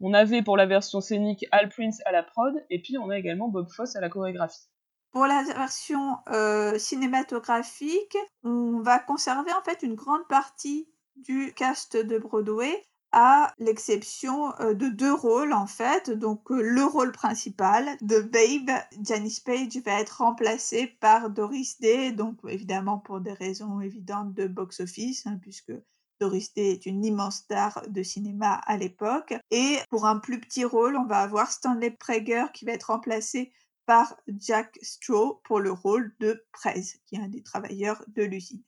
On 0.01 0.13
avait 0.13 0.44
pour 0.44 0.56
la 0.56 0.65
version 0.65 1.01
scénique 1.01 1.46
Al 1.51 1.70
Prince 1.70 2.01
à 2.06 2.12
la 2.12 2.22
prod, 2.22 2.54
et 2.70 2.82
puis 2.82 2.98
on 2.98 3.10
a 3.10 3.18
également 3.18 3.48
Bob 3.48 3.68
Fosse 3.70 3.96
à 3.96 4.01
la 4.01 4.10
chorégraphie. 4.10 4.68
Pour 5.12 5.25
la 5.25 5.44
version 5.44 6.18
euh, 6.30 6.77
cinématographique, 6.77 8.18
on 8.44 8.82
va 8.82 9.00
conserver 9.00 9.51
en 9.54 9.62
fait 9.63 9.82
une 9.82 9.96
grande 9.96 10.27
partie 10.27 10.88
du 11.15 11.54
cast 11.56 11.98
de 11.98 12.18
Broadway, 12.18 12.86
à 13.16 13.54
l'exception 13.60 14.54
euh, 14.60 14.74
de 14.74 14.90
deux 14.90 15.14
rôles 15.14 15.54
en 15.54 15.68
fait. 15.68 16.12
Donc 16.12 16.52
euh, 16.52 16.62
le 16.62 16.84
rôle 16.84 17.14
principal 17.14 17.98
de 18.02 18.20
Babe, 18.20 18.78
Janice 19.02 19.40
Page 19.40 19.78
va 19.86 20.02
être 20.02 20.18
remplacé 20.18 20.88
par 21.00 21.30
Doris 21.30 21.80
Day, 21.80 22.12
donc 22.12 22.38
évidemment 22.48 23.00
pour 23.00 23.22
des 23.22 23.32
raisons 23.32 23.80
évidentes 23.80 24.34
de 24.34 24.48
box-office, 24.48 25.26
hein, 25.26 25.40
puisque 25.42 25.72
Doris 26.20 26.54
Day 26.54 26.72
est 26.72 26.86
une 26.86 27.06
immense 27.06 27.38
star 27.38 27.82
de 27.88 28.04
cinéma 28.04 28.56
à 28.66 28.76
l'époque. 28.76 29.34
Et 29.50 29.78
pour 29.90 30.06
un 30.06 30.20
plus 30.20 30.42
petit 30.42 30.66
rôle, 30.66 30.98
on 30.98 31.06
va 31.06 31.20
avoir 31.20 31.52
Stanley 31.52 31.92
Prager 31.92 32.46
qui 32.54 32.66
va 32.66 32.74
être 32.74 32.92
remplacé 32.92 33.54
par 33.86 34.14
Jack 34.28 34.78
Straw 34.82 35.40
pour 35.46 35.62
le 35.62 35.72
rôle 35.72 36.14
de 36.20 36.46
Prez, 36.52 36.84
qui 37.06 37.16
est 37.16 37.20
un 37.20 37.30
des 37.30 37.44
travailleurs 37.44 38.04
de 38.08 38.24
l'usine. 38.24 38.64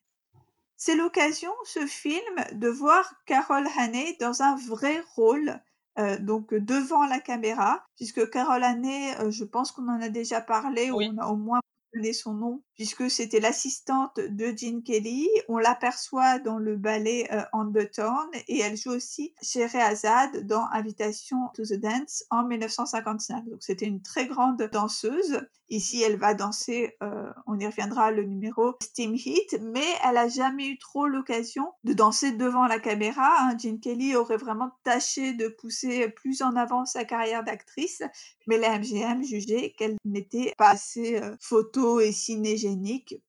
C'est 0.78 0.96
l'occasion, 0.96 1.52
ce 1.66 1.86
film, 1.88 2.36
de 2.54 2.68
voir 2.70 3.14
Carol 3.26 3.68
Haney 3.78 4.16
dans 4.20 4.44
un 4.44 4.56
vrai 4.56 5.04
rôle, 5.16 5.60
euh, 5.98 6.18
donc 6.20 6.54
devant 6.54 7.06
la 7.06 7.20
caméra, 7.20 7.84
puisque 7.96 8.30
Carol 8.30 8.64
Haney, 8.64 9.16
euh, 9.20 9.32
je 9.32 9.44
pense 9.44 9.72
qu'on 9.72 9.88
en 9.90 10.00
a 10.02 10.10
déjà 10.10 10.40
parlé, 10.40 10.92
ou 10.92 11.02
on 11.02 11.18
a 11.18 11.28
au 11.28 11.36
moins 11.36 11.60
donné 11.94 12.14
son 12.14 12.34
nom, 12.34 12.64
puisque 12.78 13.10
c'était 13.10 13.40
l'assistante 13.40 14.20
de 14.20 14.56
Gene 14.56 14.84
Kelly. 14.84 15.28
On 15.50 15.58
l'aperçoit 15.58 16.40
dans 16.40 16.60
le 16.60 16.78
ballet 16.78 17.28
euh, 17.32 17.42
the 17.74 17.92
Town 17.92 18.28
et 18.48 18.60
elle 18.60 18.78
joue 18.78 18.92
aussi 18.92 19.34
Réazad 19.56 20.46
dans 20.46 20.66
Invitation 20.72 21.50
to 21.54 21.64
the 21.64 21.74
Dance 21.74 22.24
en 22.30 22.44
1955. 22.44 23.50
Donc 23.50 23.62
c'était 23.62 23.86
une 23.86 24.02
très 24.02 24.28
grande 24.28 24.62
danseuse. 24.72 25.42
Ici, 25.70 26.02
elle 26.02 26.18
va 26.18 26.34
danser, 26.34 26.96
euh, 27.04 27.30
on 27.46 27.60
y 27.60 27.66
reviendra, 27.66 28.12
le 28.12 28.24
numéro 28.24 28.76
Steam 28.82 29.16
Heat, 29.16 29.60
mais 29.62 29.84
elle 30.08 30.16
a 30.16 30.30
jamais 30.30 30.68
eu 30.68 30.78
trop 30.78 31.08
l'occasion 31.08 31.74
de 31.84 31.92
danser 31.92 32.32
devant 32.32 32.68
la 32.68 32.80
caméra. 32.80 33.30
Hein. 33.42 33.58
Gene 33.58 33.82
Kelly 33.82 34.16
aurait 34.16 34.38
vraiment 34.38 34.72
tâché 34.86 35.34
de 35.34 35.50
pousser 35.50 36.08
plus 36.08 36.42
en 36.42 36.56
avant 36.56 36.86
sa 36.86 37.04
carrière 37.04 37.44
d'actrice, 37.44 38.02
mais 38.48 38.58
la 38.58 38.80
MGM 38.80 39.24
jugeait 39.24 39.74
qu'elle 39.78 39.98
n'était 40.06 40.54
pas 40.58 40.70
assez 40.70 41.18
euh, 41.22 41.36
photo 41.42 42.00
et 42.00 42.14
ciné 42.14 42.56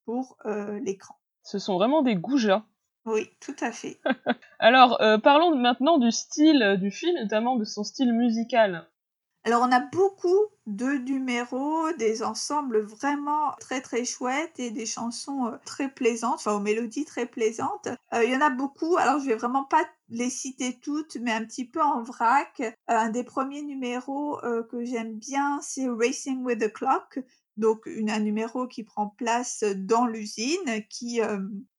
pour 0.05 0.37
euh, 0.47 0.79
l'écran. 0.81 1.17
Ce 1.43 1.59
sont 1.59 1.75
vraiment 1.75 2.03
des 2.03 2.17
goujats. 2.17 2.65
Oui, 3.05 3.31
tout 3.41 3.57
à 3.61 3.73
fait. 3.73 4.01
Alors, 4.59 5.01
euh, 5.01 5.19
parlons 5.19 5.57
maintenant 5.57 5.99
du 5.99 6.11
style 6.11 6.63
euh, 6.63 6.77
du 6.77 6.91
film, 6.91 7.17
notamment 7.23 7.57
de 7.57 7.65
son 7.65 7.85
style 7.85 8.13
musical. 8.13 8.87
Alors, 9.45 9.63
on 9.63 9.73
a 9.73 9.81
beaucoup 9.81 10.47
de 10.67 10.99
numéros, 10.99 11.91
des 11.93 12.23
ensembles 12.23 12.81
vraiment 12.81 13.53
très 13.61 13.81
très 13.81 14.05
chouettes 14.05 14.59
et 14.59 14.71
des 14.71 14.85
chansons 14.85 15.53
très 15.65 15.89
plaisantes, 15.89 16.35
enfin 16.35 16.53
aux 16.53 16.61
mélodies 16.61 17.07
très 17.07 17.25
plaisantes. 17.25 17.89
Il 18.13 18.31
y 18.31 18.37
en 18.37 18.43
a 18.43 18.51
beaucoup, 18.51 18.99
alors 18.99 19.21
je 19.21 19.27
vais 19.29 19.37
vraiment 19.37 19.65
pas 19.65 19.83
les 20.11 20.29
citer 20.29 20.79
toutes, 20.83 21.17
mais 21.23 21.33
un 21.33 21.47
petit 21.47 21.65
peu 21.65 21.81
en 21.81 22.03
vrac. 22.03 22.61
un 22.89 23.09
des 23.09 23.25
premiers 23.25 23.63
numéros 23.63 24.39
que 24.71 24.85
j'aime 24.85 25.15
bien, 25.15 25.61
c'est 25.63 25.89
Racing 25.89 26.45
with 26.45 26.59
the 26.59 26.71
Clock 26.71 27.21
donc 27.59 27.87
un 27.87 28.21
numéro 28.21 28.67
qui 28.67 28.85
prend 28.85 29.09
place 29.09 29.63
dans 29.77 30.07
l'usine, 30.07 30.85
qui 30.89 31.21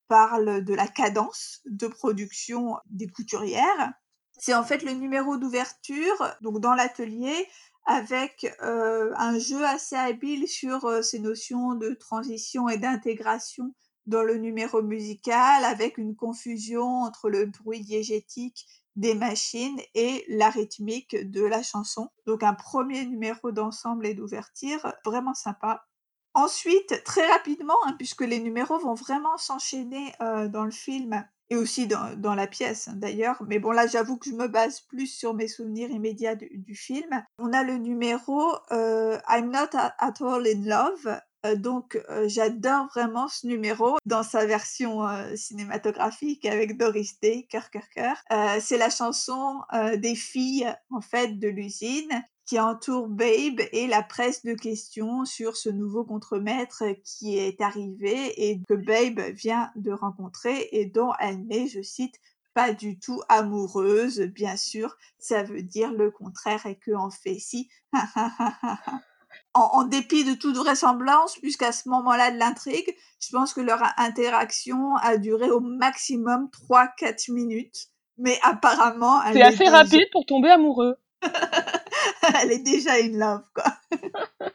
parle 0.07 0.63
de 0.63 0.74
la 0.74 0.88
cadence 0.88 1.62
de 1.65 1.88
production 1.88 2.77
des 2.89 3.07
couturières. 3.07 3.93
C'est 4.38 4.53
en 4.53 4.63
fait 4.63 4.83
le 4.83 4.91
numéro 4.91 5.38
d'ouverture, 5.38 6.36
donc 6.41 6.59
dans 6.59 6.75
l'atelier, 6.75 7.48
avec 7.86 8.48
un 8.62 9.39
jeu 9.39 9.65
assez 9.65 9.95
habile 9.95 10.48
sur 10.48 11.03
ces 11.03 11.19
notions 11.19 11.74
de 11.75 11.93
transition 11.93 12.69
et 12.69 12.77
d'intégration 12.77 13.74
dans 14.05 14.24
le 14.24 14.38
numéro 14.38 14.81
musical, 14.81 15.63
avec 15.65 15.98
une 15.98 16.15
confusion 16.15 17.01
entre 17.03 17.29
le 17.29 17.45
bruit 17.45 17.81
diégétique 17.81 18.65
des 18.99 19.15
machines 19.15 19.79
et 19.95 20.25
la 20.27 20.49
rythmique 20.49 21.15
de 21.31 21.43
la 21.43 21.63
chanson. 21.63 22.09
Donc 22.27 22.43
un 22.43 22.53
premier 22.53 23.05
numéro 23.05 23.51
d'ensemble 23.51 24.05
et 24.05 24.13
d'ouverture, 24.13 24.93
vraiment 25.05 25.33
sympa. 25.33 25.85
Ensuite, 26.33 27.03
très 27.05 27.25
rapidement, 27.25 27.77
hein, 27.85 27.95
puisque 27.97 28.21
les 28.21 28.39
numéros 28.39 28.77
vont 28.77 28.93
vraiment 28.93 29.37
s'enchaîner 29.37 30.11
euh, 30.21 30.49
dans 30.49 30.65
le 30.65 30.71
film 30.71 31.25
et 31.49 31.55
aussi 31.55 31.87
dans, 31.87 32.35
la 32.35 32.45
pièce 32.45 32.89
hein, 32.89 32.93
d'ailleurs, 32.95 33.41
mais 33.47 33.57
bon 33.57 33.71
là 33.71 33.87
j'avoue 33.87 34.17
que 34.17 34.29
je 34.29 34.35
me 34.35 34.47
base 34.47 34.81
plus 34.81 35.07
sur 35.07 35.33
mes 35.33 35.47
souvenirs 35.47 35.89
immédiats 35.89 36.35
du, 36.35 36.75
film. 36.75 37.23
On 37.39 37.53
a 37.53 37.63
le 37.63 37.77
numéro 37.77 38.51
euh, 38.71 39.17
I'm 39.27 39.49
Not 39.49 39.75
at 39.75 40.13
All 40.21 40.45
in 40.45 40.61
Love, 40.65 41.19
donc 41.58 42.01
j'adore 42.25 42.88
vraiment 42.88 43.27
ce 43.27 43.48
numéro 43.48 43.98
dans 44.05 44.24
sa 44.24 44.46
version 44.46 45.05
cinématographique 45.36 46.46
avec 46.46 46.77
Doris 46.77 47.19
Day, 47.22 47.48
cœur 47.50 47.69
cœur 47.69 47.89
cœur. 47.93 48.17
c'est 48.62 48.77
la 48.77 48.89
chanson 48.89 49.62
des 49.98 50.15
filles 50.15 50.74
en 50.89 51.01
fait 51.01 51.39
de 51.39 51.48
l'usine 51.48 52.24
qui 52.50 52.60
entoure 52.60 53.08
Babe 53.08 53.62
et 53.74 53.86
la 53.86 54.01
presse 54.01 54.43
de 54.43 54.55
questions 54.55 55.24
sur 55.24 55.55
ce 55.55 55.69
nouveau 55.69 56.03
contremaître 56.03 56.84
qui 57.03 57.38
est 57.38 57.62
arrivé 57.62 58.50
et 58.50 58.60
que 58.67 58.74
Babe 58.74 59.19
vient 59.36 59.72
de 59.75 59.91
rencontrer 59.91 60.67
et 60.72 60.88
dont 60.88 61.12
elle 61.19 61.46
n'est, 61.46 61.67
je 61.67 61.84
cite, 61.84 62.15
pas 62.55 62.74
du 62.74 62.98
tout 62.98 63.22
amoureuse, 63.29 64.22
bien 64.22 64.58
sûr, 64.58 64.98
ça 65.19 65.43
veut 65.43 65.62
dire 65.62 65.93
le 65.93 66.10
contraire 66.10 66.65
et 66.65 66.75
que 66.75 66.91
en 66.91 67.12
fait 67.12 67.38
si. 67.38 67.69
en, 69.53 69.84
dépit 69.84 70.24
de 70.24 70.34
toute 70.34 70.55
vraisemblance, 70.55 71.38
puisqu'à 71.38 71.72
ce 71.72 71.89
moment-là 71.89 72.31
de 72.31 72.38
l'intrigue, 72.38 72.96
je 73.19 73.29
pense 73.31 73.53
que 73.53 73.62
leur 73.62 73.81
interaction 73.98 74.96
a 74.98 75.17
duré 75.17 75.50
au 75.50 75.60
maximum 75.60 76.50
3-4 76.69 77.31
minutes. 77.34 77.88
Mais 78.17 78.38
apparemment, 78.43 79.22
c'est 79.31 79.41
assez 79.41 79.67
rapide 79.67 80.10
pour 80.12 80.25
tomber 80.25 80.50
amoureux. 80.50 80.98
Elle 82.41 82.51
est 82.51 82.63
déjà 82.63 82.93
in 82.93 83.17
love, 83.17 83.43
quoi. 83.53 83.74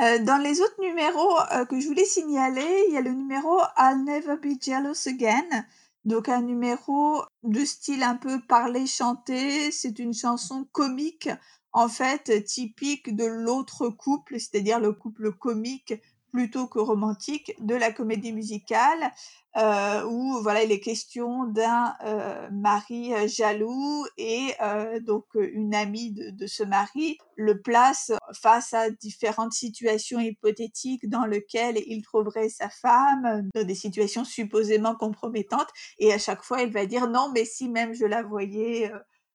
Euh, 0.00 0.18
dans 0.24 0.38
les 0.38 0.60
autres 0.60 0.80
numéros 0.80 1.38
euh, 1.52 1.64
que 1.66 1.78
je 1.78 1.86
voulais 1.86 2.04
signaler, 2.04 2.84
il 2.88 2.94
y 2.94 2.96
a 2.96 3.00
le 3.00 3.12
numéro 3.12 3.60
I'll 3.78 4.02
Never 4.04 4.36
Be 4.42 4.60
Jealous 4.60 5.06
Again. 5.06 5.64
Donc 6.04 6.28
un 6.28 6.42
numéro 6.42 7.22
de 7.44 7.64
style 7.64 8.02
un 8.02 8.16
peu 8.16 8.40
parler-chanter. 8.40 9.70
C'est 9.70 10.00
une 10.00 10.12
chanson 10.12 10.66
comique 10.72 11.28
en 11.74 11.88
fait 11.88 12.44
typique 12.44 13.14
de 13.14 13.26
l'autre 13.26 13.88
couple, 13.88 14.38
c'est-à-dire 14.38 14.80
le 14.80 14.92
couple 14.92 15.32
comique 15.32 15.94
plutôt 16.34 16.66
que 16.66 16.80
romantique 16.80 17.54
de 17.60 17.76
la 17.76 17.92
comédie 17.92 18.32
musicale 18.32 19.12
euh, 19.56 20.04
où 20.04 20.42
voilà 20.42 20.64
il 20.64 20.72
est 20.72 20.80
question 20.80 21.44
d'un 21.44 21.94
euh, 22.04 22.48
mari 22.50 23.14
euh, 23.14 23.28
jaloux 23.28 24.04
et 24.18 24.48
euh, 24.60 24.98
donc 24.98 25.26
une 25.36 25.76
amie 25.76 26.10
de, 26.10 26.30
de, 26.30 26.46
ce 26.48 26.64
mari 26.64 27.18
le 27.36 27.62
place 27.62 28.10
face 28.42 28.74
à 28.74 28.90
différentes 28.90 29.52
situations 29.52 30.18
hypothétiques 30.18 31.08
dans 31.08 31.24
lesquelles 31.24 31.78
il 31.86 32.02
trouverait 32.02 32.48
sa 32.48 32.68
femme 32.68 33.48
dans 33.54 33.64
des 33.64 33.76
situations 33.76 34.24
supposément 34.24 34.96
compromettantes 34.96 35.70
et 36.00 36.12
à 36.12 36.18
chaque 36.18 36.42
fois 36.42 36.62
il 36.62 36.72
va 36.72 36.84
dire 36.84 37.08
non 37.08 37.30
mais 37.32 37.44
si 37.44 37.68
même 37.68 37.94
je 37.94 38.06
la 38.06 38.24
voyais 38.24 38.90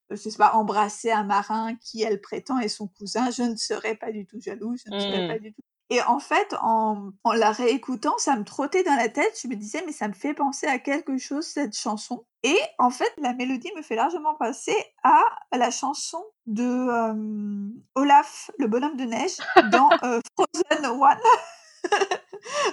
je 0.10 0.16
sais 0.16 0.38
pas, 0.38 0.54
embrasser 0.54 1.12
un 1.12 1.24
marin 1.24 1.76
qui, 1.76 2.04
elle 2.04 2.22
prétend, 2.22 2.60
est 2.60 2.68
son 2.68 2.88
cousin, 2.88 3.30
je 3.32 3.44
ne 3.44 3.56
serais 3.56 3.96
pas 3.96 4.12
du 4.12 4.26
tout 4.26 4.40
jaloux, 4.40 4.76
je 4.78 4.94
ne 4.94 5.00
serais 5.00 5.26
mmh. 5.26 5.28
pas 5.28 5.40
du 5.40 5.54
tout 5.54 5.62
et 5.92 6.02
en 6.04 6.20
fait, 6.20 6.56
en, 6.62 7.12
en, 7.24 7.34
la 7.34 7.52
réécoutant, 7.52 8.18
ça 8.20 8.36
me 8.36 8.44
trottait 8.44 8.84
dans 8.84 8.96
la 8.96 9.10
tête. 9.10 9.40
Je 9.42 9.48
me 9.48 9.56
disais, 9.56 9.82
mais 9.88 9.92
ça 9.92 10.08
me 10.08 10.14
fait 10.14 10.36
penser 10.36 10.68
à 10.68 10.78
quelque 10.78 11.18
chose, 11.18 11.46
cette 11.46 11.76
chanson. 11.76 12.26
Et 12.44 12.60
en 12.78 12.92
fait, 12.92 13.12
la 13.18 13.34
mélodie 13.34 13.72
me 13.76 13.82
fait 13.82 13.96
largement 13.96 14.36
penser 14.36 14.76
à 15.04 15.24
la 15.52 15.72
chanson 15.72 16.24
de 16.46 16.64
euh, 16.64 17.70
Olaf, 17.96 18.52
le 18.60 18.68
bonhomme 18.68 18.98
de 18.98 19.06
neige, 19.06 19.38
dans 19.72 19.90
euh, 20.04 20.20
Frozen 20.38 20.86
One. 20.86 21.18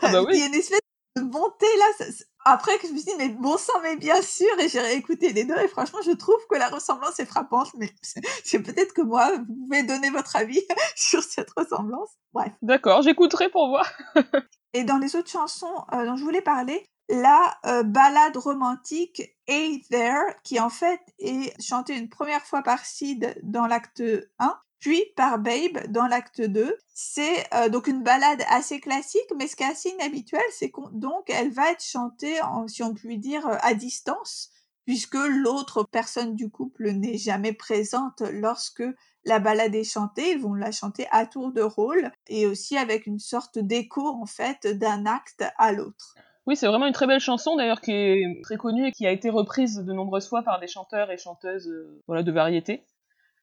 ah 0.03 0.13
bah 0.13 0.23
oui. 0.23 0.33
Il 0.35 0.41
y 0.41 0.43
a 0.43 0.47
une 0.47 0.55
espèce 0.55 0.81
de 1.17 1.23
montée 1.23 1.67
là. 1.79 2.07
Après 2.49 2.79
que 2.79 2.87
je 2.87 2.93
me 2.93 2.99
suis 2.99 3.07
dit, 3.07 3.17
mais 3.19 3.29
bon 3.29 3.57
sang, 3.57 3.73
mais 3.83 3.97
bien 3.97 4.23
sûr, 4.23 4.47
et 4.61 4.69
j'ai 4.69 4.79
réécouté 4.79 5.33
les 5.33 5.43
deux, 5.43 5.59
et 5.59 5.67
franchement, 5.67 5.99
je 6.07 6.13
trouve 6.13 6.39
que 6.49 6.57
la 6.57 6.69
ressemblance 6.69 7.19
est 7.19 7.27
frappante, 7.27 7.73
mais 7.75 7.91
c'est 8.45 8.61
peut-être 8.61 8.95
que 8.95 9.03
moi, 9.03 9.33
vous 9.37 9.67
pouvez 9.67 9.83
donner 9.83 10.11
votre 10.11 10.37
avis 10.37 10.63
sur 10.95 11.25
cette 11.25 11.51
ressemblance. 11.57 12.11
Bref. 12.33 12.53
D'accord, 12.63 13.03
j'écouterai 13.03 13.49
pour 13.49 13.69
voir. 13.69 13.91
et 14.75 14.85
dans 14.85 14.99
les 14.99 15.17
autres 15.17 15.29
chansons 15.29 15.75
euh, 15.93 16.07
dont 16.07 16.15
je 16.15 16.23
voulais 16.23 16.41
parler, 16.41 16.89
la 17.09 17.59
euh, 17.67 17.83
ballade 17.83 18.37
romantique 18.37 19.23
Hey 19.49 19.83
There, 19.91 20.37
qui 20.45 20.61
en 20.61 20.71
fait 20.71 21.01
est 21.19 21.53
chantée 21.61 21.97
une 21.97 22.09
première 22.09 22.43
fois 22.43 22.63
par 22.63 22.87
Sid 22.87 23.41
dans 23.43 23.67
l'acte 23.67 24.05
1, 24.39 24.57
puis 24.79 25.03
par 25.17 25.39
Babe 25.39 25.87
dans 25.89 26.07
l'acte 26.07 26.41
2. 26.41 26.77
C'est 26.95 27.55
euh, 27.55 27.69
donc 27.69 27.87
une 27.87 28.03
balade 28.03 28.43
assez 28.49 28.81
classique, 28.81 29.31
mais 29.37 29.47
ce 29.47 29.57
qui 29.57 29.63
est 29.63 29.67
assez 29.67 29.91
inhabituel, 29.91 30.43
c'est 30.53 30.71
qu'on 30.71 30.89
donc 30.91 31.29
elle 31.29 31.51
va 31.51 31.71
être 31.71 31.85
chantée, 31.85 32.39
si 32.69 32.83
on 32.83 32.95
peut 32.95 33.17
dire, 33.17 33.47
euh, 33.47 33.57
à 33.61 33.75
distance, 33.75 34.51
puisque 34.85 35.15
l'autre 35.17 35.83
personne 35.83 36.35
du 36.35 36.51
couple 36.51 36.91
n'est 36.91 37.19
jamais 37.19 37.53
présente 37.53 38.23
lorsque 38.33 38.85
la 39.25 39.41
balade 39.41 39.75
est 39.75 39.85
chantée. 39.85 40.33
Ils 40.33 40.41
vont 40.41 40.55
la 40.55 40.71
chanter 40.71 41.07
à 41.11 41.27
tour 41.27 41.53
de 41.53 41.63
rôle 41.63 42.11
et 42.29 42.47
aussi 42.47 42.77
avec 42.77 43.07
une 43.07 43.19
sorte 43.19 43.59
d'écho 43.59 44.07
en 44.07 44.27
fait 44.27 44.67
d'un 44.67 45.07
acte 45.07 45.45
à 45.59 45.73
l'autre. 45.73 46.15
Oui, 46.47 46.55
c'est 46.55 46.69
vraiment 46.69 46.87
une 46.87 46.93
très 46.93 47.09
belle 47.09 47.21
chanson 47.21 47.57
d'ailleurs 47.57 47.81
qui 47.81 47.91
est 47.91 48.41
très 48.45 48.57
connue 48.57 48.87
et 48.87 48.93
qui 48.93 49.05
a 49.05 49.11
été 49.11 49.31
reprise 49.31 49.79
de 49.79 49.93
nombreuses 49.93 50.29
fois 50.29 50.43
par 50.43 50.61
des 50.61 50.69
chanteurs 50.69 51.11
et 51.11 51.19
chanteuses 51.19 51.69
euh, 51.69 52.01
voilà, 52.07 52.23
de 52.23 52.31
variété. 52.31 52.85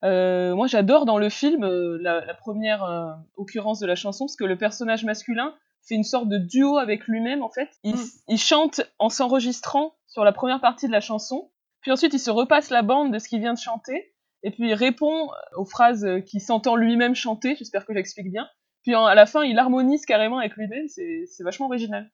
Euh, 0.04 0.56
moi, 0.56 0.68
j'adore 0.68 1.06
dans 1.06 1.18
le 1.18 1.30
film 1.30 1.64
euh, 1.64 1.98
la, 2.02 2.34
première 2.34 2.84
euh, 2.84 3.14
occurrence 3.36 3.80
de 3.80 3.88
la 3.88 3.96
chanson, 3.96 4.26
parce 4.26 4.36
que 4.36 4.44
le 4.44 4.58
personnage 4.58 5.06
masculin 5.06 5.56
fait 5.88 5.96
une 5.96 6.04
sorte 6.04 6.30
de 6.30 6.38
duo 6.38 6.78
avec 6.78 7.08
lui-même, 7.08 7.42
en 7.42 7.50
fait. 7.50 7.70
Il, 7.84 7.96
mm. 7.96 8.06
il 8.30 8.38
chante 8.38 8.82
en 9.00 9.10
s'enregistrant 9.10 9.94
sur 10.08 10.24
la 10.24 10.32
première 10.32 10.62
partie 10.62 10.88
de 10.88 10.92
la 10.92 11.02
chanson, 11.02 11.52
Puis 11.82 11.92
ensuite, 11.92 12.14
il 12.14 12.20
se 12.20 12.32
repasse 12.32 12.70
la 12.70 12.82
bande 12.82 13.14
de 13.14 13.20
ce 13.20 13.28
qu'il 13.28 13.40
vient 13.40 13.54
de 13.54 13.60
chanter, 13.60 14.14
et 14.44 14.52
puis 14.52 14.70
il 14.70 14.74
répond 14.74 15.30
aux 15.56 15.66
phrases 15.66 16.08
qu'il 16.26 16.42
s'entend 16.42 16.76
lui-même 16.76 17.16
chanter, 17.16 17.56
j'espère 17.56 17.86
que 17.86 17.94
j'explique 17.94 18.32
bien. 18.32 18.48
Puis 18.84 18.94
à 18.94 19.16
la 19.16 19.26
fin, 19.26 19.44
il 19.44 19.58
harmonise 19.58 20.06
carrément 20.06 20.40
avec 20.40 20.56
lui-même, 20.56 20.88
c'est 20.88 21.44
vachement 21.44 21.68
original. 21.68 22.12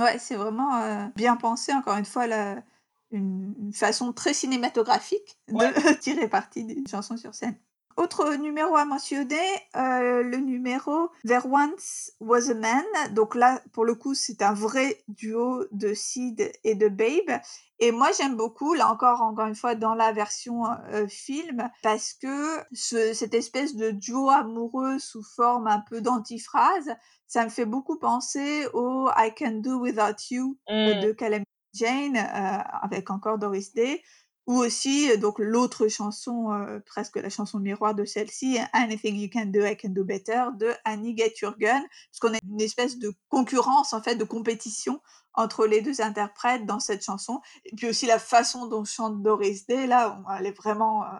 Ouais, 0.00 0.18
c'est 0.18 0.36
vraiment 0.36 0.80
euh, 0.80 1.04
bien 1.14 1.36
pensé, 1.36 1.74
encore 1.74 1.98
une 1.98 2.06
fois, 2.06 2.26
la, 2.26 2.62
une, 3.10 3.72
façon 3.72 4.12
très 4.12 4.34
cinématographique 4.34 5.38
de 5.48 5.94
tirer 6.00 6.28
parti 6.28 6.64
d'une 6.64 6.86
chanson 6.86 7.16
sur 7.16 7.34
scène. 7.34 7.56
Autre 7.96 8.34
numéro 8.36 8.76
à 8.76 8.84
mentionner, 8.84 9.36
euh, 9.76 10.22
le 10.22 10.38
numéro 10.38 11.10
There 11.26 11.44
Once 11.44 12.12
Was 12.20 12.50
a 12.50 12.54
Man. 12.54 12.84
Donc 13.12 13.34
là, 13.34 13.60
pour 13.72 13.84
le 13.84 13.94
coup, 13.94 14.14
c'est 14.14 14.42
un 14.42 14.54
vrai 14.54 15.02
duo 15.08 15.64
de 15.72 15.92
Sid 15.92 16.50
et 16.64 16.74
de 16.74 16.88
Babe. 16.88 17.40
Et 17.78 17.92
moi, 17.92 18.10
j'aime 18.16 18.36
beaucoup, 18.36 18.74
là 18.74 18.90
encore, 18.90 19.22
encore 19.22 19.46
une 19.46 19.54
fois, 19.54 19.74
dans 19.74 19.94
la 19.94 20.12
version 20.12 20.64
euh, 20.92 21.08
film, 21.08 21.68
parce 21.82 22.14
que 22.14 22.64
cette 22.72 23.34
espèce 23.34 23.74
de 23.74 23.90
duo 23.90 24.30
amoureux 24.30 24.98
sous 24.98 25.22
forme 25.22 25.66
un 25.66 25.80
peu 25.80 26.00
d'antiphrase, 26.00 26.94
ça 27.26 27.44
me 27.44 27.50
fait 27.50 27.66
beaucoup 27.66 27.98
penser 27.98 28.66
au 28.72 29.08
I 29.16 29.32
Can 29.36 29.60
Do 29.62 29.78
Without 29.78 30.30
You 30.30 30.56
mmh. 30.68 31.00
de 31.02 31.12
Calamity 31.12 31.50
Jane, 31.72 32.16
euh, 32.16 32.58
avec 32.82 33.10
encore 33.10 33.38
Doris 33.38 33.72
Day, 33.72 34.02
ou 34.50 34.56
aussi 34.58 35.16
donc 35.18 35.38
l'autre 35.38 35.86
chanson, 35.86 36.52
euh, 36.52 36.80
presque 36.84 37.16
la 37.16 37.30
chanson 37.30 37.60
miroir 37.60 37.94
de 37.94 38.04
celle-ci, 38.04 38.58
Anything 38.72 39.16
You 39.16 39.28
Can 39.32 39.46
Do, 39.46 39.64
I 39.64 39.76
Can 39.76 39.90
Do 39.90 40.02
Better, 40.02 40.46
de 40.58 40.72
Annie 40.84 41.16
Get 41.16 41.34
Your 41.42 41.56
Gun, 41.56 41.80
parce 41.80 42.18
qu'on 42.20 42.34
a 42.34 42.38
une 42.42 42.60
espèce 42.60 42.98
de 42.98 43.12
concurrence, 43.28 43.92
en 43.92 44.02
fait, 44.02 44.16
de 44.16 44.24
compétition 44.24 45.00
entre 45.34 45.66
les 45.66 45.82
deux 45.82 46.00
interprètes 46.00 46.66
dans 46.66 46.80
cette 46.80 47.04
chanson. 47.04 47.40
Et 47.64 47.76
puis 47.76 47.88
aussi 47.88 48.06
la 48.06 48.18
façon 48.18 48.66
dont 48.66 48.84
chante 48.84 49.22
Doris 49.22 49.66
Day, 49.66 49.86
là, 49.86 50.20
elle 50.36 50.46
est 50.46 50.56
vraiment, 50.56 51.04
euh, 51.04 51.18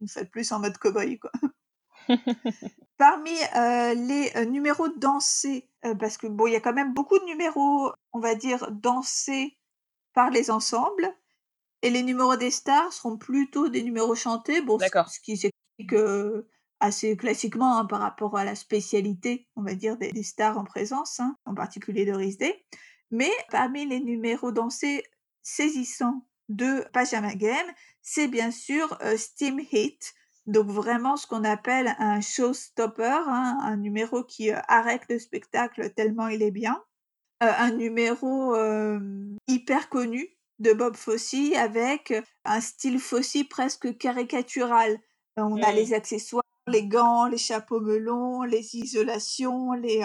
une 0.00 0.08
fois 0.08 0.22
de 0.22 0.28
plus, 0.28 0.50
en 0.50 0.60
mode 0.60 0.78
cowboy, 0.78 1.18
quoi. 1.18 1.32
Parmi 2.96 3.34
euh, 3.56 3.94
les 3.94 4.46
numéros 4.46 4.88
dansés, 4.88 5.68
parce 5.98 6.16
que 6.16 6.26
bon, 6.26 6.46
il 6.46 6.54
y 6.54 6.56
a 6.56 6.60
quand 6.60 6.72
même 6.72 6.94
beaucoup 6.94 7.18
de 7.18 7.24
numéros, 7.24 7.92
on 8.12 8.20
va 8.20 8.34
dire, 8.34 8.70
dansés 8.70 9.58
par 10.14 10.30
les 10.30 10.50
ensembles. 10.50 11.14
Et 11.82 11.90
les 11.90 12.02
numéros 12.02 12.36
des 12.36 12.50
stars 12.50 12.92
seront 12.92 13.16
plutôt 13.16 13.68
des 13.68 13.82
numéros 13.82 14.14
chantés, 14.14 14.60
bon, 14.60 14.78
ce 14.78 15.20
qui 15.20 15.36
s'explique 15.36 15.94
assez 16.80 17.16
classiquement 17.16 17.78
hein, 17.78 17.84
par 17.84 18.00
rapport 18.00 18.36
à 18.36 18.44
la 18.44 18.54
spécialité, 18.54 19.46
on 19.56 19.62
va 19.62 19.74
dire, 19.74 19.96
des, 19.96 20.22
stars 20.22 20.58
en 20.58 20.64
présence, 20.64 21.20
hein, 21.20 21.36
en 21.44 21.54
particulier 21.54 22.04
de 22.04 22.36
Day. 22.36 22.64
Mais 23.10 23.30
parmi 23.50 23.86
les 23.86 24.00
numéros 24.00 24.52
dansés 24.52 25.04
saisissants 25.42 26.26
de 26.48 26.84
Pajama 26.92 27.34
Game, 27.34 27.66
c'est 28.02 28.28
bien 28.28 28.50
sûr 28.50 28.98
Steam 29.16 29.60
Hit, 29.72 30.14
donc 30.46 30.68
vraiment 30.68 31.16
ce 31.16 31.26
qu'on 31.26 31.44
appelle 31.44 31.94
un 31.98 32.20
showstopper, 32.20 33.22
hein, 33.26 33.58
un 33.62 33.76
numéro 33.76 34.24
qui 34.24 34.50
arrête 34.50 35.02
le 35.08 35.18
spectacle 35.18 35.92
tellement 35.94 36.28
il 36.28 36.42
est 36.42 36.50
bien. 36.50 36.82
Un 37.40 37.70
numéro 37.72 38.54
hyper 39.48 39.88
connu 39.88 40.28
de 40.58 40.72
Bob 40.72 40.96
Fosse 40.96 41.34
avec 41.56 42.12
un 42.44 42.60
style 42.60 42.98
Fosse 42.98 43.38
presque 43.48 43.96
caricatural. 43.98 44.98
On 45.36 45.62
a 45.62 45.72
les 45.72 45.94
accessoires, 45.94 46.44
les 46.66 46.86
gants, 46.86 47.26
les 47.26 47.38
chapeaux 47.38 47.80
melons, 47.80 48.42
les 48.42 48.76
isolations, 48.76 49.72
les, 49.72 50.04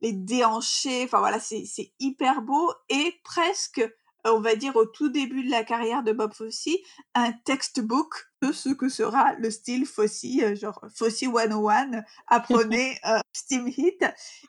les 0.00 0.12
déhanchés. 0.12 1.04
Enfin 1.04 1.18
voilà, 1.18 1.38
c'est 1.38 1.92
hyper 1.98 2.42
beau 2.42 2.72
et 2.88 3.14
presque 3.24 3.82
on 4.24 4.40
va 4.40 4.54
dire 4.54 4.74
au 4.76 4.86
tout 4.86 5.08
début 5.08 5.44
de 5.44 5.50
la 5.50 5.64
carrière 5.64 6.02
de 6.02 6.12
Bob 6.12 6.32
Fosse, 6.32 6.68
un 7.14 7.32
textbook 7.32 8.14
de 8.42 8.52
ce 8.52 8.70
que 8.70 8.88
sera 8.88 9.34
le 9.34 9.50
style 9.50 9.86
Fosse, 9.86 10.24
euh, 10.42 10.54
genre 10.54 10.80
Fosse 10.94 11.20
101, 11.20 12.02
apprenez 12.28 12.98
euh, 13.06 13.18
Steam 13.32 13.68
Hit. 13.68 14.04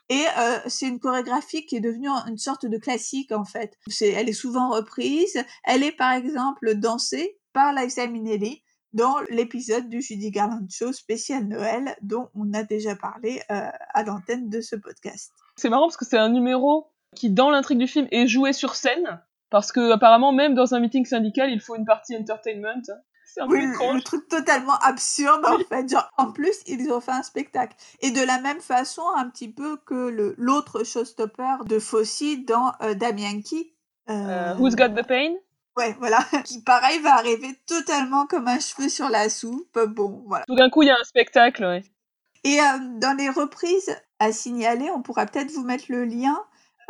Et 0.08 0.24
euh, 0.38 0.58
c'est 0.66 0.88
une 0.88 0.98
chorégraphie 0.98 1.66
qui 1.66 1.76
est 1.76 1.80
devenue 1.80 2.08
une 2.08 2.38
sorte 2.38 2.66
de 2.66 2.78
classique 2.78 3.32
en 3.32 3.44
fait. 3.44 3.74
C'est, 3.88 4.08
elle 4.08 4.28
est 4.28 4.34
souvent 4.34 4.70
reprise. 4.70 5.42
Elle 5.64 5.82
est 5.82 5.92
par 5.92 6.12
exemple 6.12 6.74
dansée 6.76 7.38
par 7.52 7.72
Liza 7.72 8.06
Minnelli 8.06 8.62
dans 8.92 9.16
l'épisode 9.28 9.88
du 9.88 10.00
Judy 10.00 10.30
Garland 10.30 10.66
Show 10.70 10.92
spécial 10.92 11.46
Noël 11.46 11.96
dont 12.00 12.30
on 12.34 12.52
a 12.54 12.62
déjà 12.62 12.96
parlé 12.96 13.42
à 13.48 14.02
l'antenne 14.04 14.48
de 14.48 14.62
ce 14.62 14.74
podcast. 14.74 15.32
C'est 15.56 15.68
marrant 15.68 15.86
parce 15.86 15.98
que 15.98 16.06
c'est 16.06 16.16
un 16.16 16.30
numéro 16.30 16.90
qui, 17.14 17.30
dans 17.30 17.50
l'intrigue 17.50 17.78
du 17.78 17.88
film, 17.88 18.08
est 18.10 18.26
joué 18.26 18.54
sur 18.54 18.74
scène 18.74 19.20
parce 19.56 19.72
que 19.72 19.90
apparemment 19.90 20.32
même 20.32 20.52
dans 20.52 20.74
un 20.74 20.80
meeting 20.80 21.06
syndical, 21.06 21.50
il 21.50 21.62
faut 21.62 21.76
une 21.76 21.86
partie 21.86 22.14
entertainment. 22.14 22.82
C'est 23.24 23.40
un 23.40 23.46
oui, 23.46 23.66
peu 23.72 24.00
truc 24.02 24.28
totalement 24.28 24.76
absurde 24.82 25.46
en 25.46 25.56
fait. 25.66 25.88
Genre, 25.88 26.10
en 26.18 26.30
plus, 26.30 26.56
ils 26.66 26.92
ont 26.92 27.00
fait 27.00 27.12
un 27.12 27.22
spectacle. 27.22 27.74
Et 28.02 28.10
de 28.10 28.20
la 28.20 28.38
même 28.38 28.60
façon, 28.60 29.00
un 29.16 29.30
petit 29.30 29.50
peu 29.50 29.78
que 29.78 30.34
l'autre 30.36 30.84
showstopper 30.84 31.64
de 31.64 31.78
Fossi 31.78 32.44
dans 32.44 32.72
euh, 32.82 32.92
Damianki. 32.92 33.72
Euh, 34.10 34.12
euh... 34.12 34.56
Who's 34.58 34.76
Got 34.76 34.90
the 34.90 35.06
Pain? 35.06 35.32
Ouais, 35.78 35.96
voilà. 36.00 36.18
Qui 36.44 36.60
pareil 36.60 36.98
va 36.98 37.14
arriver 37.14 37.58
totalement 37.66 38.26
comme 38.26 38.48
un 38.48 38.60
cheveu 38.60 38.90
sur 38.90 39.08
la 39.08 39.30
soupe. 39.30 39.78
Bon, 39.88 40.22
voilà. 40.26 40.44
Tout 40.46 40.54
d'un 40.54 40.68
coup, 40.68 40.82
il 40.82 40.88
y 40.88 40.90
a 40.90 40.96
un 41.00 41.04
spectacle, 41.04 41.64
ouais. 41.64 41.82
Et 42.44 42.60
euh, 42.60 42.64
dans 43.00 43.16
les 43.16 43.30
reprises 43.30 43.96
à 44.18 44.32
signaler, 44.32 44.90
on 44.90 45.00
pourra 45.00 45.24
peut-être 45.24 45.50
vous 45.50 45.64
mettre 45.64 45.86
le 45.88 46.04
lien. 46.04 46.38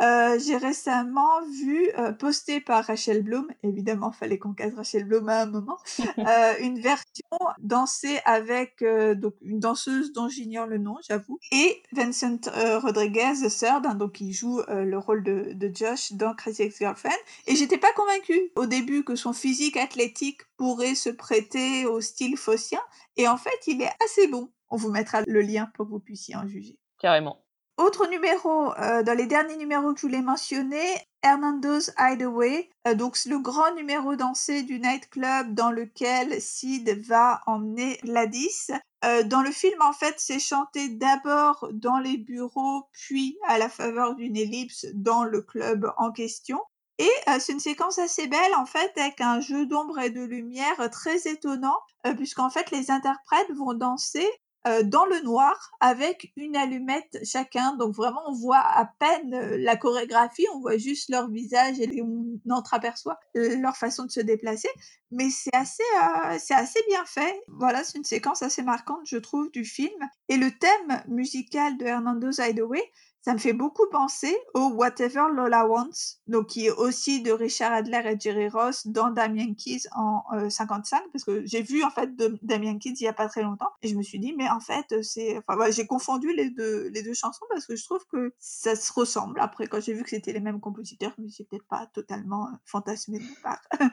Euh, 0.01 0.37
j'ai 0.39 0.57
récemment 0.57 1.41
vu, 1.59 1.89
euh, 1.97 2.11
posté 2.11 2.61
par 2.61 2.85
Rachel 2.85 3.23
Bloom, 3.23 3.47
évidemment 3.63 4.11
fallait 4.11 4.37
qu'on 4.37 4.53
casse 4.53 4.75
Rachel 4.75 5.05
Bloom 5.05 5.27
à 5.27 5.41
un 5.41 5.45
moment, 5.47 5.77
euh, 6.19 6.53
une 6.59 6.79
version 6.79 7.25
dansée 7.59 8.19
avec, 8.25 8.83
donc 9.15 9.33
une 9.41 9.59
danseuse 9.59 10.13
dont 10.13 10.27
j'ignore 10.27 10.67
le 10.67 10.77
nom, 10.77 10.97
j'avoue, 11.07 11.39
et 11.51 11.81
Vincent, 11.91 12.39
Rodriguez 12.81 13.33
III, 13.41 13.69
hein, 13.85 13.95
donc 13.95 14.13
qui 14.13 14.33
joue, 14.33 14.61
le 14.67 14.97
rôle 14.97 15.23
de 15.23 15.53
de 15.53 15.71
Josh 15.73 16.13
dans 16.13 16.33
Crazy 16.33 16.63
Ex-Girlfriend 16.63 17.17
et 17.47 17.55
j'étais 17.55 17.77
pas 17.77 17.91
convaincue 17.95 18.51
au 18.55 18.65
début 18.65 19.03
que 19.03 19.15
son 19.15 19.33
physique 19.33 19.77
athlétique 19.77 20.41
pourrait 20.57 20.95
se 20.95 21.09
prêter 21.09 21.85
au 21.85 22.01
style 22.01 22.37
phocien 22.37 22.79
et 23.15 23.27
en 23.27 23.37
fait 23.37 23.67
il 23.67 23.81
est 23.81 23.91
assez 24.03 24.27
bon. 24.27 24.51
On 24.69 24.75
vous 24.75 24.91
mettra 24.91 25.21
le 25.25 25.41
lien 25.41 25.69
pour 25.73 25.85
que 25.85 25.91
vous 25.91 25.99
puissiez 25.99 26.35
en 26.35 26.47
juger. 26.47 26.77
Carrément. 26.99 27.46
Autre 27.77 28.07
numéro, 28.07 28.73
euh, 28.79 29.03
dans 29.03 29.15
les 29.15 29.27
derniers 29.27 29.55
numéros 29.55 29.93
que 29.93 29.99
je 29.99 30.07
voulais 30.07 30.23
mentionner, 30.23 30.83
Hernando's 31.21 31.91
Hideaway. 31.99 32.71
Euh, 32.87 32.95
donc, 32.95 33.19
le 33.27 33.37
grand 33.37 33.71
numéro 33.75 34.15
dansé 34.15 34.63
du 34.63 34.79
nightclub 34.79 35.53
dans 35.53 35.69
lequel 35.69 36.41
Sid 36.41 37.05
va 37.05 37.41
emmener 37.45 37.99
Gladys. 38.03 38.71
Euh, 39.05 39.21
dans 39.21 39.43
le 39.43 39.51
film, 39.51 39.79
en 39.83 39.93
fait, 39.93 40.15
c'est 40.17 40.39
chanté 40.39 40.89
d'abord 40.89 41.69
dans 41.71 41.99
les 41.99 42.17
bureaux, 42.17 42.89
puis 42.93 43.37
à 43.47 43.59
la 43.59 43.69
faveur 43.69 44.15
d'une 44.15 44.37
ellipse 44.37 44.87
dans 44.95 45.23
le 45.23 45.43
club 45.43 45.93
en 45.97 46.11
question. 46.11 46.59
Et 46.97 47.11
c'est 47.39 47.53
une 47.53 47.59
séquence 47.59 47.99
assez 47.99 48.25
belle, 48.25 48.55
en 48.55 48.65
fait, 48.65 48.91
avec 48.97 49.21
un 49.21 49.39
jeu 49.39 49.67
d'ombre 49.67 49.99
et 49.99 50.09
de 50.09 50.23
lumière 50.23 50.89
très 50.91 51.27
étonnant, 51.27 51.77
puisqu'en 52.15 52.49
fait, 52.49 52.71
les 52.71 52.89
interprètes 52.89 53.51
vont 53.55 53.75
danser 53.75 54.27
euh, 54.67 54.83
dans 54.83 55.05
le 55.05 55.21
noir 55.21 55.71
avec 55.79 56.33
une 56.35 56.55
allumette 56.55 57.17
chacun. 57.23 57.75
Donc 57.77 57.95
vraiment, 57.95 58.21
on 58.27 58.33
voit 58.33 58.59
à 58.59 58.85
peine 58.99 59.33
euh, 59.33 59.57
la 59.59 59.75
chorégraphie, 59.77 60.45
on 60.55 60.59
voit 60.59 60.77
juste 60.77 61.09
leur 61.09 61.29
visage 61.29 61.79
et 61.79 62.01
on 62.01 62.39
entreaperçoit 62.49 63.19
leur 63.33 63.77
façon 63.77 64.05
de 64.05 64.11
se 64.11 64.19
déplacer. 64.19 64.69
Mais 65.11 65.29
c'est 65.29 65.55
assez, 65.55 65.83
euh, 66.01 66.37
c'est 66.39 66.53
assez 66.53 66.79
bien 66.89 67.05
fait. 67.05 67.41
Voilà, 67.47 67.83
c'est 67.83 67.97
une 67.97 68.03
séquence 68.03 68.41
assez 68.41 68.61
marquante, 68.61 69.01
je 69.05 69.17
trouve, 69.17 69.49
du 69.51 69.63
film. 69.63 70.01
Et 70.27 70.37
le 70.37 70.51
thème 70.51 71.03
musical 71.07 71.77
de 71.77 71.85
Hernando's 71.85 72.39
Hideaway, 72.39 72.83
ça 73.27 73.33
me 73.33 73.39
fait 73.39 73.51
beaucoup 73.51 73.85
penser 73.91 74.33
au 74.53 74.69
Whatever 74.69 75.25
Lola 75.35 75.67
Wants, 75.67 76.15
donc 76.27 76.47
qui 76.47 76.67
est 76.67 76.71
aussi 76.71 77.21
de 77.21 77.33
Richard 77.33 77.73
Adler 77.73 78.01
et 78.05 78.17
Jerry 78.17 78.47
Ross 78.47 78.87
dans 78.87 79.09
Damien 79.09 79.53
Keys 79.53 79.81
en 79.97 80.23
55, 80.49 80.95
euh, 80.95 81.09
parce 81.11 81.25
que 81.25 81.45
j'ai 81.45 81.61
vu 81.61 81.83
en 81.83 81.89
fait 81.89 82.15
de 82.15 82.39
Damien 82.41 82.79
Keys 82.79 82.93
il 83.01 83.03
y 83.03 83.07
a 83.09 83.11
pas 83.11 83.27
très 83.27 83.43
longtemps 83.43 83.67
et 83.81 83.89
je 83.89 83.97
me 83.97 84.01
suis 84.01 84.19
dit 84.19 84.33
mais 84.37 84.47
en 84.47 84.61
fait 84.61 85.03
c'est, 85.03 85.37
enfin 85.45 85.69
j'ai 85.71 85.85
confondu 85.85 86.33
les 86.33 86.51
deux 86.51 86.87
les 86.87 87.03
deux 87.03 87.13
chansons 87.13 87.43
parce 87.49 87.65
que 87.65 87.75
je 87.75 87.83
trouve 87.83 88.05
que 88.09 88.33
ça 88.39 88.77
se 88.77 88.93
ressemble. 88.93 89.41
Après 89.41 89.67
quand 89.67 89.81
j'ai 89.81 89.91
vu 89.91 90.03
que 90.03 90.09
c'était 90.09 90.31
les 90.31 90.39
mêmes 90.39 90.61
compositeurs, 90.61 91.11
je 91.17 91.23
me 91.23 91.27
suis 91.27 91.43
peut-être 91.43 91.67
pas 91.67 91.85
totalement 91.93 92.45
euh, 92.45 92.55
fantasmé 92.63 93.19
de 93.19 93.25
ma 93.25 93.41
part. 93.43 93.61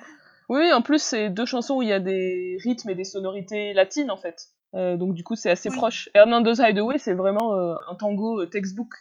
oui, 0.49 0.73
en 0.73 0.81
plus 0.81 1.03
c'est 1.03 1.29
deux 1.29 1.47
chansons 1.47 1.79
où 1.79 1.83
il 1.83 1.89
y 1.89 1.93
a 1.93 1.99
des 1.99 2.57
rythmes 2.63 2.91
et 2.91 2.95
des 2.95 3.03
sonorités 3.03 3.73
latines 3.73 4.13
en 4.13 4.17
fait. 4.17 4.51
Euh, 4.75 4.97
donc 4.97 5.15
du 5.15 5.25
coup 5.25 5.35
c'est 5.35 5.51
assez 5.51 5.71
proche. 5.71 6.09
Hernando's 6.15 6.61
Hideaway 6.61 6.99
c'est 6.99 7.15
vraiment 7.15 7.53
un 7.53 7.97
tango 7.97 8.47
textbook 8.47 8.95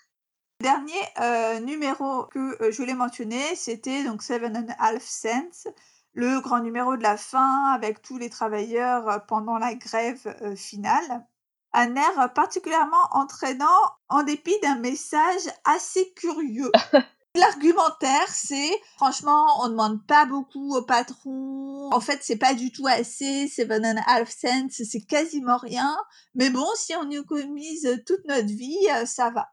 Dernier 0.63 0.93
euh, 1.19 1.59
numéro 1.59 2.23
que 2.27 2.39
euh, 2.39 2.71
je 2.71 2.77
voulais 2.77 2.93
mentionner, 2.93 3.53
c'était 3.53 4.05
donc 4.05 4.23
Seven 4.23 4.55
and 4.55 4.71
a 4.79 4.91
Half 4.91 5.03
Cents, 5.03 5.69
le 6.13 6.39
grand 6.39 6.61
numéro 6.61 6.95
de 6.95 7.03
la 7.03 7.17
fin 7.17 7.73
avec 7.73 8.01
tous 8.01 8.17
les 8.17 8.29
travailleurs 8.29 9.09
euh, 9.09 9.19
pendant 9.27 9.57
la 9.57 9.75
grève 9.75 10.55
finale. 10.55 11.27
Un 11.73 11.97
air 11.97 12.33
particulièrement 12.33 13.09
entraînant 13.11 13.65
en 14.07 14.23
dépit 14.23 14.57
d'un 14.61 14.77
message 14.77 15.41
assez 15.65 16.13
curieux. 16.13 16.71
L'argumentaire, 17.35 18.29
c'est 18.29 18.79
franchement, 18.95 19.45
on 19.65 19.67
demande 19.67 20.07
pas 20.07 20.23
beaucoup 20.23 20.77
au 20.77 20.83
patron. 20.83 21.89
En 21.91 21.99
fait, 21.99 22.19
c'est 22.21 22.37
pas 22.37 22.53
du 22.53 22.71
tout 22.71 22.87
assez. 22.87 23.49
C'est 23.49 23.69
and 23.69 23.97
a 23.97 24.03
half 24.07 24.29
cents, 24.29 24.69
c'est 24.69 25.05
quasiment 25.05 25.57
rien. 25.57 25.93
Mais 26.35 26.49
bon, 26.49 26.67
si 26.77 26.95
on 26.95 27.11
économise 27.11 28.01
toute 28.05 28.23
notre 28.29 28.47
vie, 28.47 28.87
ça 29.05 29.29
va. 29.29 29.49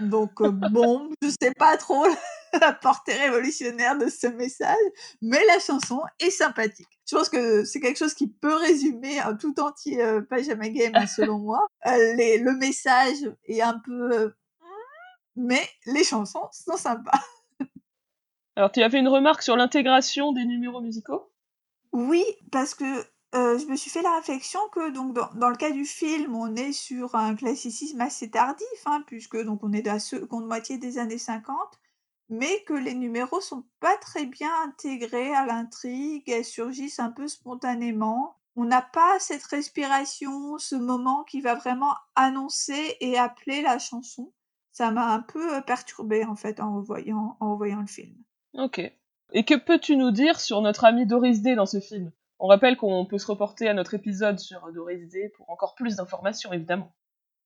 Donc 0.00 0.40
euh, 0.40 0.50
bon, 0.50 1.10
je 1.22 1.28
sais 1.28 1.52
pas 1.52 1.76
trop 1.76 2.04
la 2.60 2.72
portée 2.72 3.14
révolutionnaire 3.14 3.98
de 3.98 4.08
ce 4.08 4.26
message, 4.26 4.76
mais 5.22 5.40
la 5.46 5.58
chanson 5.58 6.00
est 6.20 6.30
sympathique. 6.30 6.88
Je 7.08 7.16
pense 7.16 7.28
que 7.28 7.64
c'est 7.64 7.80
quelque 7.80 7.98
chose 7.98 8.14
qui 8.14 8.28
peut 8.28 8.54
résumer 8.56 9.18
un 9.20 9.34
tout 9.34 9.58
entier 9.60 10.02
euh, 10.02 10.20
Pajama 10.22 10.68
Game 10.68 11.06
selon 11.06 11.38
moi. 11.38 11.66
le 11.84 12.58
message 12.58 13.18
est 13.46 13.60
un 13.60 13.80
peu 13.84 14.32
mais 15.36 15.62
les 15.86 16.04
chansons 16.04 16.48
sont 16.52 16.76
sympas. 16.76 17.20
Alors, 18.56 18.70
tu 18.70 18.82
as 18.82 18.90
fait 18.90 18.98
une 18.98 19.08
remarque 19.08 19.42
sur 19.42 19.56
l'intégration 19.56 20.32
des 20.32 20.44
numéros 20.44 20.80
musicaux? 20.80 21.32
Oui, 21.92 22.24
parce 22.52 22.74
que 22.74 22.84
euh, 23.34 23.58
je 23.58 23.66
me 23.66 23.76
suis 23.76 23.90
fait 23.90 24.02
la 24.02 24.16
réflexion 24.16 24.60
que 24.72 24.90
donc 24.90 25.14
dans, 25.14 25.48
le 25.48 25.56
cas 25.56 25.70
du 25.70 25.84
film, 25.84 26.34
on 26.34 26.54
est 26.56 26.72
sur 26.72 27.14
un 27.14 27.34
classicisme 27.34 28.00
assez 28.00 28.30
tardif, 28.30 28.66
hein, 28.86 29.02
puisque 29.06 29.42
donc 29.44 29.62
on 29.62 29.72
est 29.72 29.82
de 29.82 29.88
la 29.88 29.98
seconde 29.98 30.46
moitié 30.46 30.78
des 30.78 30.98
années 30.98 31.18
50, 31.18 31.56
mais 32.28 32.62
que 32.66 32.74
les 32.74 32.94
numéros 32.94 33.40
sont 33.40 33.64
pas 33.80 33.96
très 33.98 34.26
bien 34.26 34.50
intégrés 34.64 35.34
à 35.34 35.46
l'intrigue, 35.46 36.28
elles 36.28 36.44
surgissent 36.44 37.00
un 37.00 37.10
peu 37.10 37.28
spontanément. 37.28 38.36
On 38.56 38.64
n'a 38.64 38.82
pas 38.82 39.18
cette 39.18 39.44
respiration, 39.44 40.58
ce 40.58 40.76
moment 40.76 41.24
qui 41.24 41.40
va 41.40 41.54
vraiment 41.54 41.94
annoncer 42.14 42.96
et 43.00 43.18
appeler 43.18 43.62
la 43.62 43.78
chanson 43.78 44.32
ça 44.74 44.90
m'a 44.90 45.14
un 45.14 45.20
peu 45.20 45.62
perturbée 45.62 46.24
en 46.24 46.34
fait 46.34 46.60
en 46.60 46.76
revoyant, 46.76 47.36
en 47.40 47.52
revoyant 47.52 47.80
le 47.80 47.86
film. 47.86 48.14
Ok. 48.54 48.80
Et 49.32 49.44
que 49.44 49.54
peux-tu 49.54 49.96
nous 49.96 50.10
dire 50.10 50.40
sur 50.40 50.60
notre 50.60 50.84
ami 50.84 51.06
Doris 51.06 51.40
Day 51.40 51.54
dans 51.54 51.64
ce 51.64 51.80
film? 51.80 52.10
On 52.44 52.46
rappelle 52.46 52.76
qu'on 52.76 53.06
peut 53.06 53.16
se 53.16 53.26
reporter 53.26 53.68
à 53.68 53.72
notre 53.72 53.94
épisode 53.94 54.38
sur 54.38 54.70
Doris 54.70 55.08
Day 55.08 55.32
pour 55.34 55.48
encore 55.48 55.74
plus 55.74 55.96
d'informations 55.96 56.52
évidemment. 56.52 56.92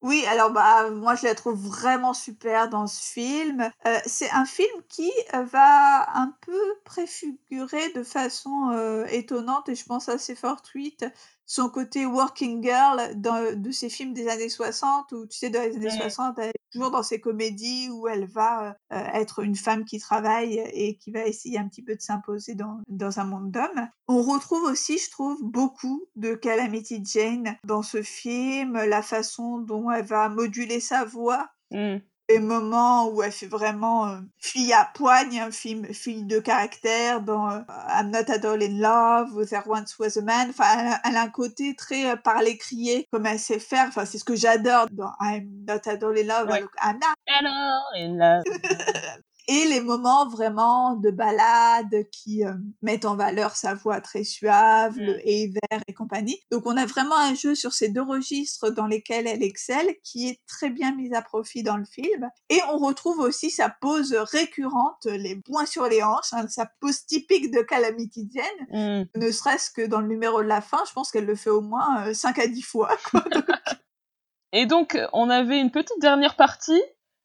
Oui, 0.00 0.24
alors 0.28 0.52
bah 0.52 0.90
moi 0.90 1.16
je 1.16 1.24
la 1.26 1.34
trouve 1.34 1.58
vraiment 1.58 2.14
super 2.14 2.68
dans 2.68 2.86
ce 2.86 3.02
film. 3.02 3.68
Euh, 3.86 3.98
c'est 4.06 4.30
un 4.30 4.44
film 4.44 4.70
qui 4.88 5.10
euh, 5.34 5.42
va 5.42 6.08
un 6.16 6.32
peu 6.40 6.60
préfigurer 6.84 7.92
de 7.94 8.04
façon 8.04 8.70
euh, 8.72 9.06
étonnante 9.06 9.68
et 9.68 9.74
je 9.74 9.84
pense 9.84 10.08
assez 10.08 10.36
fortuite 10.36 11.04
son 11.46 11.70
côté 11.70 12.04
working 12.04 12.62
girl 12.62 13.14
dans, 13.16 13.56
de 13.56 13.70
ces 13.70 13.88
films 13.88 14.12
des 14.12 14.28
années 14.28 14.50
60 14.50 15.12
où 15.12 15.26
tu 15.26 15.38
sais 15.38 15.48
dans 15.50 15.62
les 15.62 15.76
années 15.76 15.90
60 15.90 16.38
elle 16.38 16.48
est 16.48 16.70
toujours 16.70 16.90
dans 16.90 17.02
ces 17.02 17.20
comédies 17.20 17.88
où 17.88 18.06
elle 18.06 18.26
va 18.26 18.76
être 18.90 19.38
une 19.42 19.56
femme 19.56 19.86
qui 19.86 19.98
travaille 19.98 20.62
et 20.74 20.98
qui 20.98 21.10
va 21.10 21.24
essayer 21.24 21.58
un 21.58 21.66
petit 21.66 21.82
peu 21.82 21.96
de 21.96 22.02
s'imposer 22.02 22.54
dans, 22.54 22.82
dans 22.88 23.18
un 23.18 23.24
monde 23.24 23.50
d'hommes. 23.50 23.88
On 24.08 24.22
retrouve 24.22 24.64
aussi, 24.64 24.98
je 24.98 25.10
trouve, 25.10 25.42
beaucoup 25.42 26.04
de 26.16 26.34
Calamity 26.34 27.02
Jane 27.02 27.56
dans 27.64 27.82
ce 27.82 28.02
film, 28.02 28.74
la 28.74 29.00
façon 29.00 29.58
dont 29.58 29.87
elle 29.92 30.04
va 30.04 30.28
moduler 30.28 30.80
sa 30.80 31.04
voix. 31.04 31.48
Mmh 31.70 31.98
les 32.28 32.38
moments 32.38 33.08
où 33.08 33.22
elle 33.22 33.32
fait 33.32 33.46
vraiment 33.46 34.08
euh, 34.08 34.18
fille 34.38 34.72
à 34.72 34.90
poigne, 34.94 35.50
film 35.50 35.86
fille 35.94 36.24
de 36.24 36.38
caractère 36.38 37.22
dans 37.22 37.50
euh, 37.50 37.60
I'm 37.88 38.10
Not 38.10 38.30
at 38.30 38.46
All 38.46 38.62
in 38.62 38.78
Love 38.78 39.46
There 39.46 39.62
Once 39.66 39.98
Was 39.98 40.18
a 40.18 40.22
Man. 40.22 40.50
Enfin, 40.50 40.98
elle, 41.04 41.16
a 41.16 41.22
un 41.22 41.30
côté 41.30 41.74
très 41.74 42.10
euh, 42.10 42.16
parler 42.16 42.58
crier 42.58 43.08
comme 43.10 43.26
elle 43.26 43.38
sait 43.38 43.58
faire. 43.58 43.86
Enfin, 43.88 44.04
c'est 44.04 44.18
ce 44.18 44.24
que 44.24 44.36
j'adore 44.36 44.88
dans 44.90 45.12
I'm 45.20 45.64
Not 45.66 45.88
at 45.88 46.04
All 46.04 46.18
in 46.18 46.24
Love. 46.24 46.50
I'm 46.82 46.98
not 46.98 47.16
at 47.26 47.46
all 47.46 47.82
in 47.96 48.18
love. 48.18 48.44
et 49.48 49.64
les 49.64 49.80
moments 49.80 50.28
vraiment 50.28 50.94
de 50.94 51.10
balade 51.10 52.04
qui 52.12 52.44
euh, 52.44 52.52
mettent 52.82 53.06
en 53.06 53.16
valeur 53.16 53.56
sa 53.56 53.74
voix 53.74 54.00
très 54.02 54.22
suave, 54.22 54.98
le 54.98 55.14
mmh. 55.14 55.20
et 55.24 55.46
vert 55.48 55.80
et 55.88 55.94
compagnie. 55.94 56.38
Donc 56.52 56.66
on 56.66 56.76
a 56.76 56.84
vraiment 56.84 57.16
un 57.16 57.34
jeu 57.34 57.54
sur 57.54 57.72
ces 57.72 57.88
deux 57.88 58.02
registres 58.02 58.68
dans 58.68 58.86
lesquels 58.86 59.26
elle 59.26 59.42
excelle, 59.42 59.88
qui 60.04 60.28
est 60.28 60.40
très 60.46 60.68
bien 60.68 60.94
mise 60.94 61.14
à 61.14 61.22
profit 61.22 61.62
dans 61.62 61.78
le 61.78 61.86
film. 61.86 62.28
Et 62.50 62.60
on 62.72 62.76
retrouve 62.76 63.20
aussi 63.20 63.50
sa 63.50 63.70
pose 63.70 64.12
récurrente, 64.14 65.06
les 65.06 65.36
points 65.36 65.66
sur 65.66 65.88
les 65.88 66.02
hanches, 66.02 66.32
hein, 66.32 66.46
sa 66.48 66.66
pose 66.80 67.06
typique 67.06 67.50
de 67.50 67.62
Calamity 67.62 68.28
Jane, 68.30 69.02
mmh. 69.02 69.18
ne 69.18 69.30
serait-ce 69.30 69.70
que 69.70 69.86
dans 69.86 70.02
le 70.02 70.08
numéro 70.08 70.42
de 70.42 70.48
la 70.48 70.60
fin, 70.60 70.82
je 70.86 70.92
pense 70.92 71.10
qu'elle 71.10 71.26
le 71.26 71.36
fait 71.36 71.50
au 71.50 71.62
moins 71.62 72.12
5 72.12 72.38
euh, 72.38 72.42
à 72.42 72.46
10 72.46 72.62
fois. 72.62 72.90
Et 74.52 74.66
donc, 74.66 74.98
on 75.12 75.30
avait 75.30 75.60
une 75.60 75.70
petite 75.70 76.00
dernière 76.00 76.36
partie 76.36 76.82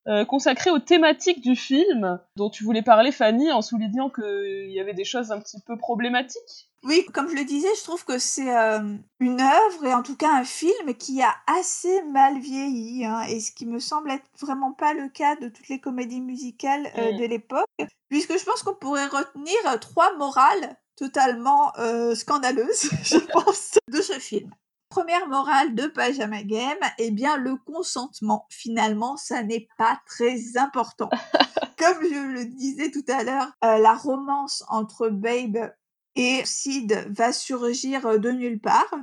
euh, 0.07 0.25
consacré 0.25 0.69
aux 0.69 0.79
thématiques 0.79 1.39
du 1.39 1.55
film 1.55 2.19
dont 2.35 2.49
tu 2.49 2.65
voulais 2.65 2.81
parler, 2.81 3.11
Fanny, 3.13 3.51
en 3.53 3.61
soulignant 3.61 4.09
qu'il 4.09 4.69
y 4.69 4.79
avait 4.79 4.93
des 4.93 5.05
choses 5.05 5.31
un 5.31 5.39
petit 5.39 5.61
peu 5.61 5.77
problématiques. 5.77 6.69
Oui, 6.83 7.05
comme 7.13 7.29
je 7.29 7.35
le 7.35 7.45
disais, 7.45 7.69
je 7.77 7.83
trouve 7.83 8.03
que 8.03 8.17
c'est 8.17 8.53
euh, 8.53 8.97
une 9.21 9.39
œuvre 9.39 9.85
et 9.85 9.93
en 9.93 10.03
tout 10.03 10.17
cas 10.17 10.33
un 10.33 10.43
film 10.43 10.93
qui 10.95 11.21
a 11.21 11.33
assez 11.47 12.03
mal 12.11 12.37
vieilli, 12.39 13.05
hein, 13.05 13.21
et 13.29 13.39
ce 13.39 13.53
qui 13.53 13.65
me 13.65 13.79
semble 13.79 14.11
être 14.11 14.25
vraiment 14.41 14.73
pas 14.73 14.93
le 14.93 15.07
cas 15.07 15.37
de 15.37 15.47
toutes 15.47 15.69
les 15.69 15.79
comédies 15.79 16.19
musicales 16.19 16.91
euh, 16.97 17.13
mm. 17.13 17.17
de 17.19 17.25
l'époque, 17.25 17.87
puisque 18.09 18.37
je 18.37 18.43
pense 18.43 18.61
qu'on 18.61 18.75
pourrait 18.75 19.07
retenir 19.07 19.55
trois 19.79 20.13
morales 20.17 20.75
totalement 20.97 21.71
scandaleuses, 22.13 22.89
je 23.03 23.17
pense, 23.31 23.77
de 23.87 24.01
ce 24.01 24.19
film 24.19 24.51
première 24.93 25.27
morale 25.27 25.73
de 25.73 25.87
Pajama 25.87 26.43
Game, 26.43 26.77
eh 26.99 27.09
bien 27.09 27.35
le 27.37 27.55
consentement, 27.55 28.45
finalement, 28.51 29.17
ça 29.17 29.41
n'est 29.41 29.67
pas 29.79 29.99
très 30.05 30.55
important. 30.55 31.09
Comme 31.79 32.03
je 32.03 32.31
le 32.31 32.45
disais 32.45 32.91
tout 32.91 33.03
à 33.07 33.23
l'heure, 33.23 33.51
euh, 33.65 33.79
la 33.79 33.95
romance 33.95 34.63
entre 34.67 35.09
Babe 35.09 35.71
et 36.15 36.43
Sid 36.45 37.07
va 37.09 37.33
surgir 37.33 38.19
de 38.19 38.29
nulle 38.29 38.59
part. 38.59 38.93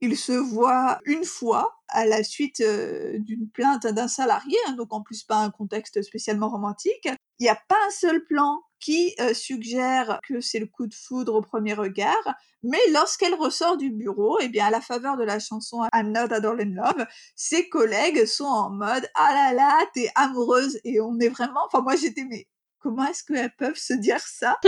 Ils 0.00 0.16
se 0.16 0.32
voient 0.32 0.98
une 1.04 1.24
fois 1.24 1.76
à 1.88 2.06
la 2.06 2.22
suite 2.22 2.60
euh, 2.60 3.18
d'une 3.18 3.48
plainte 3.50 3.86
d'un 3.86 4.08
salarié, 4.08 4.56
hein, 4.66 4.72
donc 4.72 4.92
en 4.92 5.02
plus 5.02 5.24
pas 5.24 5.36
un 5.36 5.50
contexte 5.50 6.00
spécialement 6.02 6.48
romantique. 6.48 7.08
Il 7.38 7.42
n'y 7.42 7.48
a 7.48 7.60
pas 7.68 7.76
un 7.86 7.90
seul 7.90 8.24
plan 8.24 8.62
qui 8.80 9.14
euh, 9.20 9.34
suggère 9.34 10.18
que 10.26 10.40
c'est 10.40 10.58
le 10.58 10.66
coup 10.66 10.86
de 10.86 10.94
foudre 10.94 11.34
au 11.34 11.42
premier 11.42 11.74
regard, 11.74 12.34
mais 12.62 12.78
lorsqu'elle 12.92 13.34
ressort 13.34 13.76
du 13.76 13.90
bureau, 13.90 14.40
et 14.40 14.44
eh 14.44 14.48
bien 14.48 14.66
à 14.66 14.70
la 14.70 14.80
faveur 14.80 15.16
de 15.16 15.24
la 15.24 15.38
chanson 15.38 15.86
I'm 15.94 16.12
Not 16.12 16.32
All 16.32 16.60
in 16.60 16.74
Love, 16.74 17.06
ses 17.36 17.68
collègues 17.68 18.24
sont 18.24 18.44
en 18.44 18.70
mode 18.70 19.06
ah 19.14 19.32
là 19.34 19.52
là, 19.52 19.86
t'es 19.92 20.10
amoureuse 20.14 20.80
et 20.84 21.00
on 21.00 21.18
est 21.18 21.28
vraiment, 21.28 21.60
enfin 21.66 21.82
moi 21.82 21.96
j'étais 21.96 22.24
mais 22.24 22.48
comment 22.78 23.04
est-ce 23.04 23.24
qu'elles 23.24 23.54
peuvent 23.56 23.76
se 23.76 23.94
dire 23.94 24.20
ça? 24.20 24.58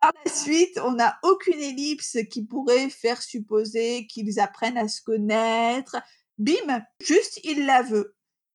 Par 0.00 0.12
la 0.24 0.30
suite, 0.30 0.78
on 0.84 0.92
n'a 0.92 1.18
aucune 1.22 1.60
ellipse 1.60 2.18
qui 2.30 2.44
pourrait 2.44 2.88
faire 2.88 3.20
supposer 3.20 4.06
qu'ils 4.06 4.38
apprennent 4.38 4.78
à 4.78 4.88
se 4.88 5.02
connaître. 5.02 5.96
Bim, 6.38 6.82
juste 7.00 7.40
il 7.44 7.66
la 7.66 7.82
veut. 7.82 8.14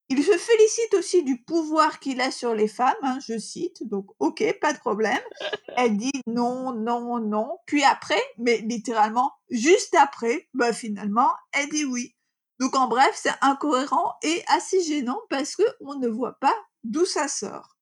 Il 0.09 0.23
se 0.23 0.37
félicite 0.37 0.93
aussi 0.93 1.23
du 1.23 1.41
pouvoir 1.41 1.99
qu'il 1.99 2.21
a 2.21 2.29
sur 2.29 2.53
les 2.53 2.67
femmes, 2.67 2.93
hein, 3.01 3.19
je 3.27 3.37
cite, 3.37 3.87
donc 3.87 4.07
ok, 4.19 4.43
pas 4.59 4.73
de 4.73 4.77
problème. 4.77 5.19
Elle 5.77 5.97
dit 5.97 6.11
non, 6.27 6.73
non, 6.73 7.19
non. 7.19 7.57
Puis 7.65 7.83
après, 7.83 8.21
mais 8.37 8.57
littéralement 8.57 9.31
juste 9.49 9.95
après, 9.95 10.49
bah 10.53 10.71
finalement, 10.73 11.31
elle 11.51 11.69
dit 11.69 11.85
oui. 11.85 12.15
Donc 12.59 12.75
en 12.75 12.87
bref, 12.87 13.11
c'est 13.15 13.33
incohérent 13.41 14.13
et 14.21 14.43
assez 14.47 14.83
gênant 14.83 15.19
parce 15.29 15.55
que 15.55 15.63
on 15.81 15.95
ne 15.95 16.07
voit 16.07 16.39
pas 16.39 16.55
d'où 16.83 17.05
ça 17.05 17.27
sort. 17.27 17.72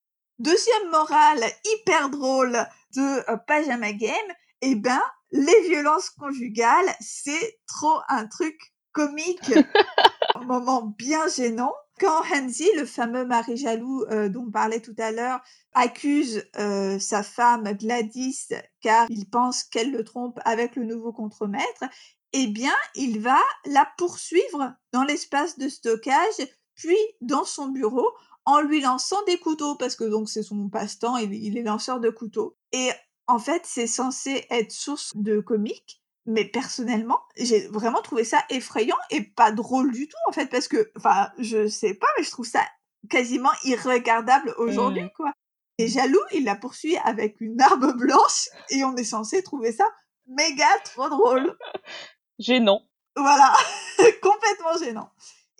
Deuxième 0.41 0.89
morale 0.89 1.43
hyper 1.65 2.09
drôle 2.09 2.57
de 2.95 3.29
euh, 3.29 3.37
Pajama 3.45 3.93
Game, 3.93 4.17
eh 4.61 4.73
ben 4.73 4.99
les 5.29 5.61
violences 5.69 6.09
conjugales, 6.09 6.95
c'est 6.99 7.59
trop 7.67 7.99
un 8.09 8.25
truc 8.25 8.57
comique, 8.91 9.53
un 10.35 10.43
moment 10.43 10.95
bien 10.97 11.27
gênant. 11.27 11.71
Quand 11.99 12.23
Hansi, 12.33 12.67
le 12.75 12.87
fameux 12.87 13.23
mari 13.23 13.55
jaloux 13.55 14.03
euh, 14.09 14.29
dont 14.29 14.45
on 14.47 14.49
parlait 14.51 14.79
tout 14.79 14.95
à 14.97 15.11
l'heure, 15.11 15.41
accuse 15.75 16.43
euh, 16.57 16.97
sa 16.97 17.21
femme 17.21 17.73
Gladys 17.73 18.47
car 18.81 19.05
il 19.11 19.29
pense 19.29 19.63
qu'elle 19.63 19.91
le 19.91 20.03
trompe 20.03 20.39
avec 20.43 20.75
le 20.75 20.85
nouveau 20.85 21.13
contremaître, 21.13 21.83
eh 22.33 22.47
bien, 22.47 22.73
il 22.95 23.19
va 23.21 23.37
la 23.65 23.87
poursuivre 23.95 24.73
dans 24.91 25.03
l'espace 25.03 25.59
de 25.59 25.69
stockage, 25.69 26.47
puis 26.73 26.97
dans 27.21 27.45
son 27.45 27.67
bureau, 27.67 28.09
en 28.45 28.61
lui 28.61 28.81
lançant 28.81 29.21
des 29.25 29.37
couteaux, 29.37 29.75
parce 29.75 29.95
que 29.95 30.03
donc 30.03 30.29
c'est 30.29 30.43
son 30.43 30.69
passe-temps, 30.69 31.17
il, 31.17 31.33
il 31.33 31.57
est 31.57 31.63
lanceur 31.63 31.99
de 31.99 32.09
couteaux. 32.09 32.57
Et 32.71 32.89
en 33.27 33.39
fait, 33.39 33.61
c'est 33.65 33.87
censé 33.87 34.45
être 34.49 34.71
source 34.71 35.11
de 35.15 35.39
comique, 35.39 36.01
mais 36.25 36.45
personnellement, 36.45 37.21
j'ai 37.37 37.67
vraiment 37.67 38.01
trouvé 38.01 38.23
ça 38.23 38.43
effrayant 38.49 38.97
et 39.09 39.21
pas 39.21 39.51
drôle 39.51 39.91
du 39.91 40.07
tout, 40.07 40.17
en 40.27 40.31
fait, 40.31 40.47
parce 40.47 40.67
que, 40.67 40.91
enfin, 40.97 41.29
je 41.37 41.67
sais 41.67 41.93
pas, 41.93 42.07
mais 42.17 42.23
je 42.23 42.31
trouve 42.31 42.47
ça 42.47 42.65
quasiment 43.09 43.51
irregardable 43.63 44.53
aujourd'hui, 44.57 45.03
mmh. 45.03 45.11
quoi. 45.15 45.31
Et 45.77 45.87
jaloux, 45.87 46.19
il 46.31 46.43
la 46.43 46.55
poursuit 46.55 46.97
avec 46.97 47.41
une 47.41 47.59
arme 47.59 47.93
blanche 47.97 48.49
et 48.69 48.83
on 48.83 48.95
est 48.95 49.03
censé 49.03 49.41
trouver 49.41 49.71
ça 49.71 49.85
méga 50.27 50.67
trop 50.85 51.09
drôle. 51.09 51.57
Gênant. 52.39 52.81
Voilà, 53.15 53.53
complètement 54.21 54.77
gênant. 54.79 55.09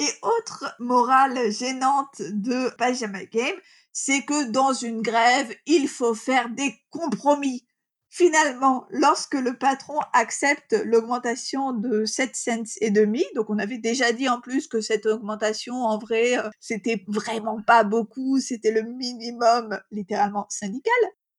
Et 0.02 0.10
autre 0.24 0.66
morale 0.80 1.52
gênante 1.52 2.24
de 2.32 2.76
Pajama 2.76 3.24
Game, 3.26 3.56
c'est 3.94 4.24
que 4.24 4.50
dans 4.50 4.74
une 4.74 5.04
grève, 5.04 5.54
il 5.68 5.88
faut 5.88 6.16
faire 6.16 6.50
des 6.50 6.74
compromis. 6.90 7.68
Finalement, 8.10 8.88
lorsque 8.90 9.36
le 9.36 9.60
patron 9.60 10.00
accepte 10.14 10.76
l'augmentation 10.86 11.72
de 11.74 12.06
7 12.06 12.36
cents 12.36 12.78
et 12.82 12.90
demi, 12.90 13.24
donc 13.36 13.52
on 13.52 13.60
avait 13.60 13.78
déjà 13.78 14.12
dit 14.12 14.28
en 14.28 14.42
plus 14.42 14.68
que 14.68 14.82
cette 14.82 15.06
augmentation, 15.06 15.76
en 15.76 16.00
vrai, 16.00 16.36
euh, 16.36 16.50
c'était 16.60 17.06
vraiment 17.08 17.62
pas 17.62 17.84
beaucoup, 17.84 18.40
c'était 18.40 18.72
le 18.72 18.82
minimum 18.82 19.80
littéralement 19.92 20.48
syndical. 20.50 20.94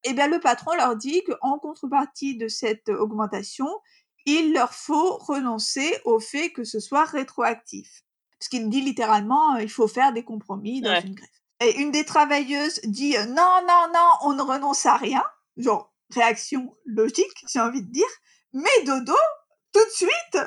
Eh 0.05 0.13
bien, 0.13 0.29
le 0.29 0.39
patron 0.39 0.73
leur 0.77 0.95
dit 0.95 1.25
qu'en 1.25 1.59
contrepartie 1.59 2.37
de 2.37 2.47
cette 2.47 2.91
augmentation, 2.91 3.67
il 4.25 4.53
leur 4.53 4.73
faut 4.73 5.17
renoncer 5.17 5.93
au 6.05 6.21
fait 6.21 6.53
que 6.53 6.63
ce 6.63 6.79
soit 6.79 7.07
rétroactif. 7.07 8.05
Parce 8.43 8.49
qu'il 8.49 8.69
dit 8.71 8.81
littéralement, 8.81 9.55
euh, 9.55 9.63
il 9.63 9.71
faut 9.71 9.87
faire 9.87 10.13
des 10.13 10.25
compromis 10.25 10.81
dans 10.81 11.01
une 11.01 11.15
grève. 11.15 11.29
Et 11.61 11.81
une 11.81 11.93
des 11.93 12.05
travailleuses 12.05 12.81
dit, 12.83 13.15
non, 13.29 13.61
non, 13.69 13.87
non, 13.95 14.11
on 14.23 14.33
ne 14.33 14.43
renonce 14.43 14.85
à 14.85 14.97
rien. 14.97 15.23
Genre, 15.57 15.95
réaction 16.11 16.77
logique, 16.85 17.45
j'ai 17.49 17.61
envie 17.61 17.83
de 17.83 17.93
dire. 17.93 18.09
Mais 18.53 18.83
Dodo, 18.85 19.15
tout 19.73 19.85
de 19.85 19.91
suite, 19.91 20.39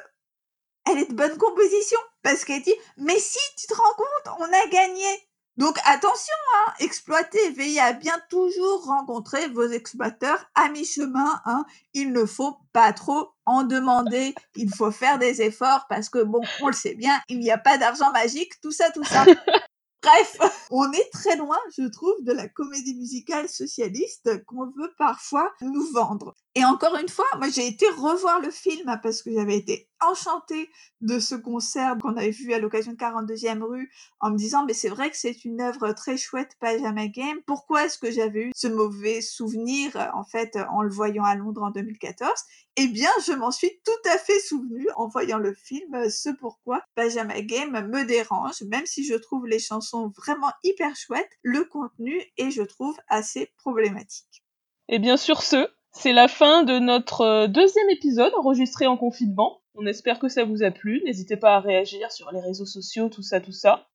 elle 0.86 0.97
est 0.97 1.10
de 1.10 1.15
bonne 1.15 1.38
composition 1.38 1.97
parce 2.21 2.43
qu'elle 2.43 2.63
dit 2.63 2.75
mais 2.97 3.17
si 3.17 3.39
tu 3.58 3.67
te 3.67 3.73
rends 3.73 3.95
compte, 3.95 4.36
on 4.39 4.43
a 4.43 4.67
gagné. 4.67 5.08
Donc 5.57 5.77
attention, 5.85 6.33
hein, 6.57 6.73
exploitez, 6.79 7.51
veillez 7.51 7.79
à 7.79 7.93
bien 7.93 8.19
toujours 8.29 8.85
rencontrer 8.85 9.47
vos 9.49 9.67
exploiteurs 9.67 10.49
à 10.53 10.67
mi-chemin. 10.69 11.41
Hein. 11.45 11.65
Il 11.93 12.11
ne 12.11 12.25
faut 12.25 12.57
pas 12.73 12.91
trop 12.91 13.29
en 13.45 13.63
demander, 13.63 14.35
il 14.55 14.73
faut 14.73 14.91
faire 14.91 15.17
des 15.17 15.41
efforts 15.41 15.85
parce 15.87 16.09
que 16.09 16.23
bon, 16.23 16.41
on 16.61 16.67
le 16.67 16.73
sait 16.73 16.95
bien, 16.95 17.21
il 17.29 17.39
n'y 17.39 17.51
a 17.51 17.57
pas 17.57 17.77
d'argent 17.77 18.11
magique, 18.11 18.59
tout 18.61 18.71
ça, 18.71 18.91
tout 18.91 19.05
ça. 19.05 19.23
Bref, 20.03 20.37
on 20.71 20.91
est 20.91 21.09
très 21.11 21.35
loin, 21.35 21.57
je 21.75 21.87
trouve, 21.87 22.21
de 22.21 22.31
la 22.31 22.47
comédie 22.47 22.95
musicale 22.95 23.49
socialiste 23.49 24.45
qu'on 24.45 24.65
veut 24.65 24.93
parfois 24.97 25.51
nous 25.61 25.89
vendre. 25.93 26.35
Et 26.57 26.63
encore 26.63 26.95
une 26.95 27.09
fois, 27.09 27.25
moi 27.37 27.49
j'ai 27.49 27.67
été 27.67 27.85
revoir 27.89 28.39
le 28.39 28.49
film 28.49 28.97
parce 29.03 29.21
que 29.21 29.29
j'avais 29.29 29.57
été 29.57 29.89
enchantée 29.99 30.69
de 31.01 31.19
ce 31.19 31.35
concert 31.35 31.97
qu'on 32.01 32.15
avait 32.15 32.29
vu 32.29 32.53
à 32.53 32.59
l'occasion 32.59 32.93
de 32.93 32.97
42e 32.97 33.61
rue 33.61 33.91
en 34.21 34.31
me 34.31 34.37
disant 34.37 34.63
mais 34.65 34.73
c'est 34.73 34.87
vrai 34.87 35.09
que 35.09 35.17
c'est 35.17 35.43
une 35.43 35.59
œuvre 35.59 35.91
très 35.91 36.15
chouette 36.15 36.55
Pajama 36.61 37.07
Game. 37.07 37.41
Pourquoi 37.45 37.85
est-ce 37.85 37.97
que 37.97 38.09
j'avais 38.09 38.43
eu 38.43 38.51
ce 38.55 38.67
mauvais 38.67 39.19
souvenir 39.19 39.97
en 40.13 40.23
fait 40.23 40.57
en 40.71 40.81
le 40.81 40.89
voyant 40.89 41.25
à 41.25 41.35
Londres 41.35 41.61
en 41.61 41.71
2014 41.71 42.31
Eh 42.77 42.87
bien, 42.87 43.11
je 43.27 43.33
m'en 43.33 43.51
suis 43.51 43.81
tout 43.83 44.09
à 44.09 44.17
fait 44.17 44.39
souvenu 44.39 44.87
en 44.95 45.09
voyant 45.09 45.39
le 45.39 45.53
film 45.53 46.09
ce 46.09 46.29
pourquoi 46.29 46.81
Pajama 46.95 47.41
Game 47.41 47.89
me 47.89 48.05
dérange 48.05 48.61
même 48.61 48.85
si 48.85 49.03
je 49.03 49.15
trouve 49.15 49.45
les 49.45 49.59
chansons 49.59 50.09
vraiment 50.15 50.53
hyper 50.63 50.95
chouettes, 50.95 51.37
le 51.43 51.65
contenu 51.65 52.23
est 52.37 52.51
je 52.51 52.63
trouve 52.63 52.95
assez 53.09 53.51
problématique. 53.57 54.45
Et 54.87 54.99
bien 54.99 55.17
sur 55.17 55.41
ce, 55.41 55.67
c'est 55.97 56.13
la 56.13 56.27
fin 56.27 56.63
de 56.63 56.77
notre 56.77 57.21
euh, 57.21 57.47
deuxième 57.47 57.89
épisode 57.89 58.34
enregistré 58.38 58.86
en 58.86 58.97
confinement. 58.97 59.62
On 59.75 59.86
espère 59.86 60.19
que 60.19 60.27
ça 60.27 60.43
vous 60.43 60.62
a 60.62 60.71
plu. 60.71 61.01
N'hésitez 61.05 61.38
pas 61.38 61.55
à 61.55 61.60
réagir 61.60 62.12
sur 62.12 62.31
les 62.31 62.39
réseaux 62.39 62.65
sociaux, 62.65 63.10
tout 63.10 63.23
ça, 63.23 63.39
tout 63.39 63.51
ça. 63.51 63.88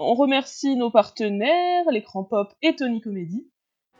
On 0.00 0.14
remercie 0.14 0.76
nos 0.76 0.90
partenaires, 0.90 1.84
l'écran 1.90 2.24
pop 2.24 2.52
et 2.62 2.74
Tony 2.74 3.00
Comedy. 3.00 3.48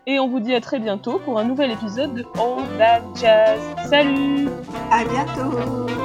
Et 0.07 0.19
on 0.19 0.29
vous 0.29 0.41
dit 0.41 0.55
à 0.55 0.61
très 0.61 0.81
bientôt 0.81 1.19
pour 1.21 1.39
un 1.39 1.45
nouvel 1.45 1.71
épisode 1.71 2.15
de 2.15 2.25
All 2.35 2.79
That 2.79 3.03
Jazz. 3.15 3.61
Salut 3.89 4.49
À 4.91 5.05
bientôt 5.05 6.04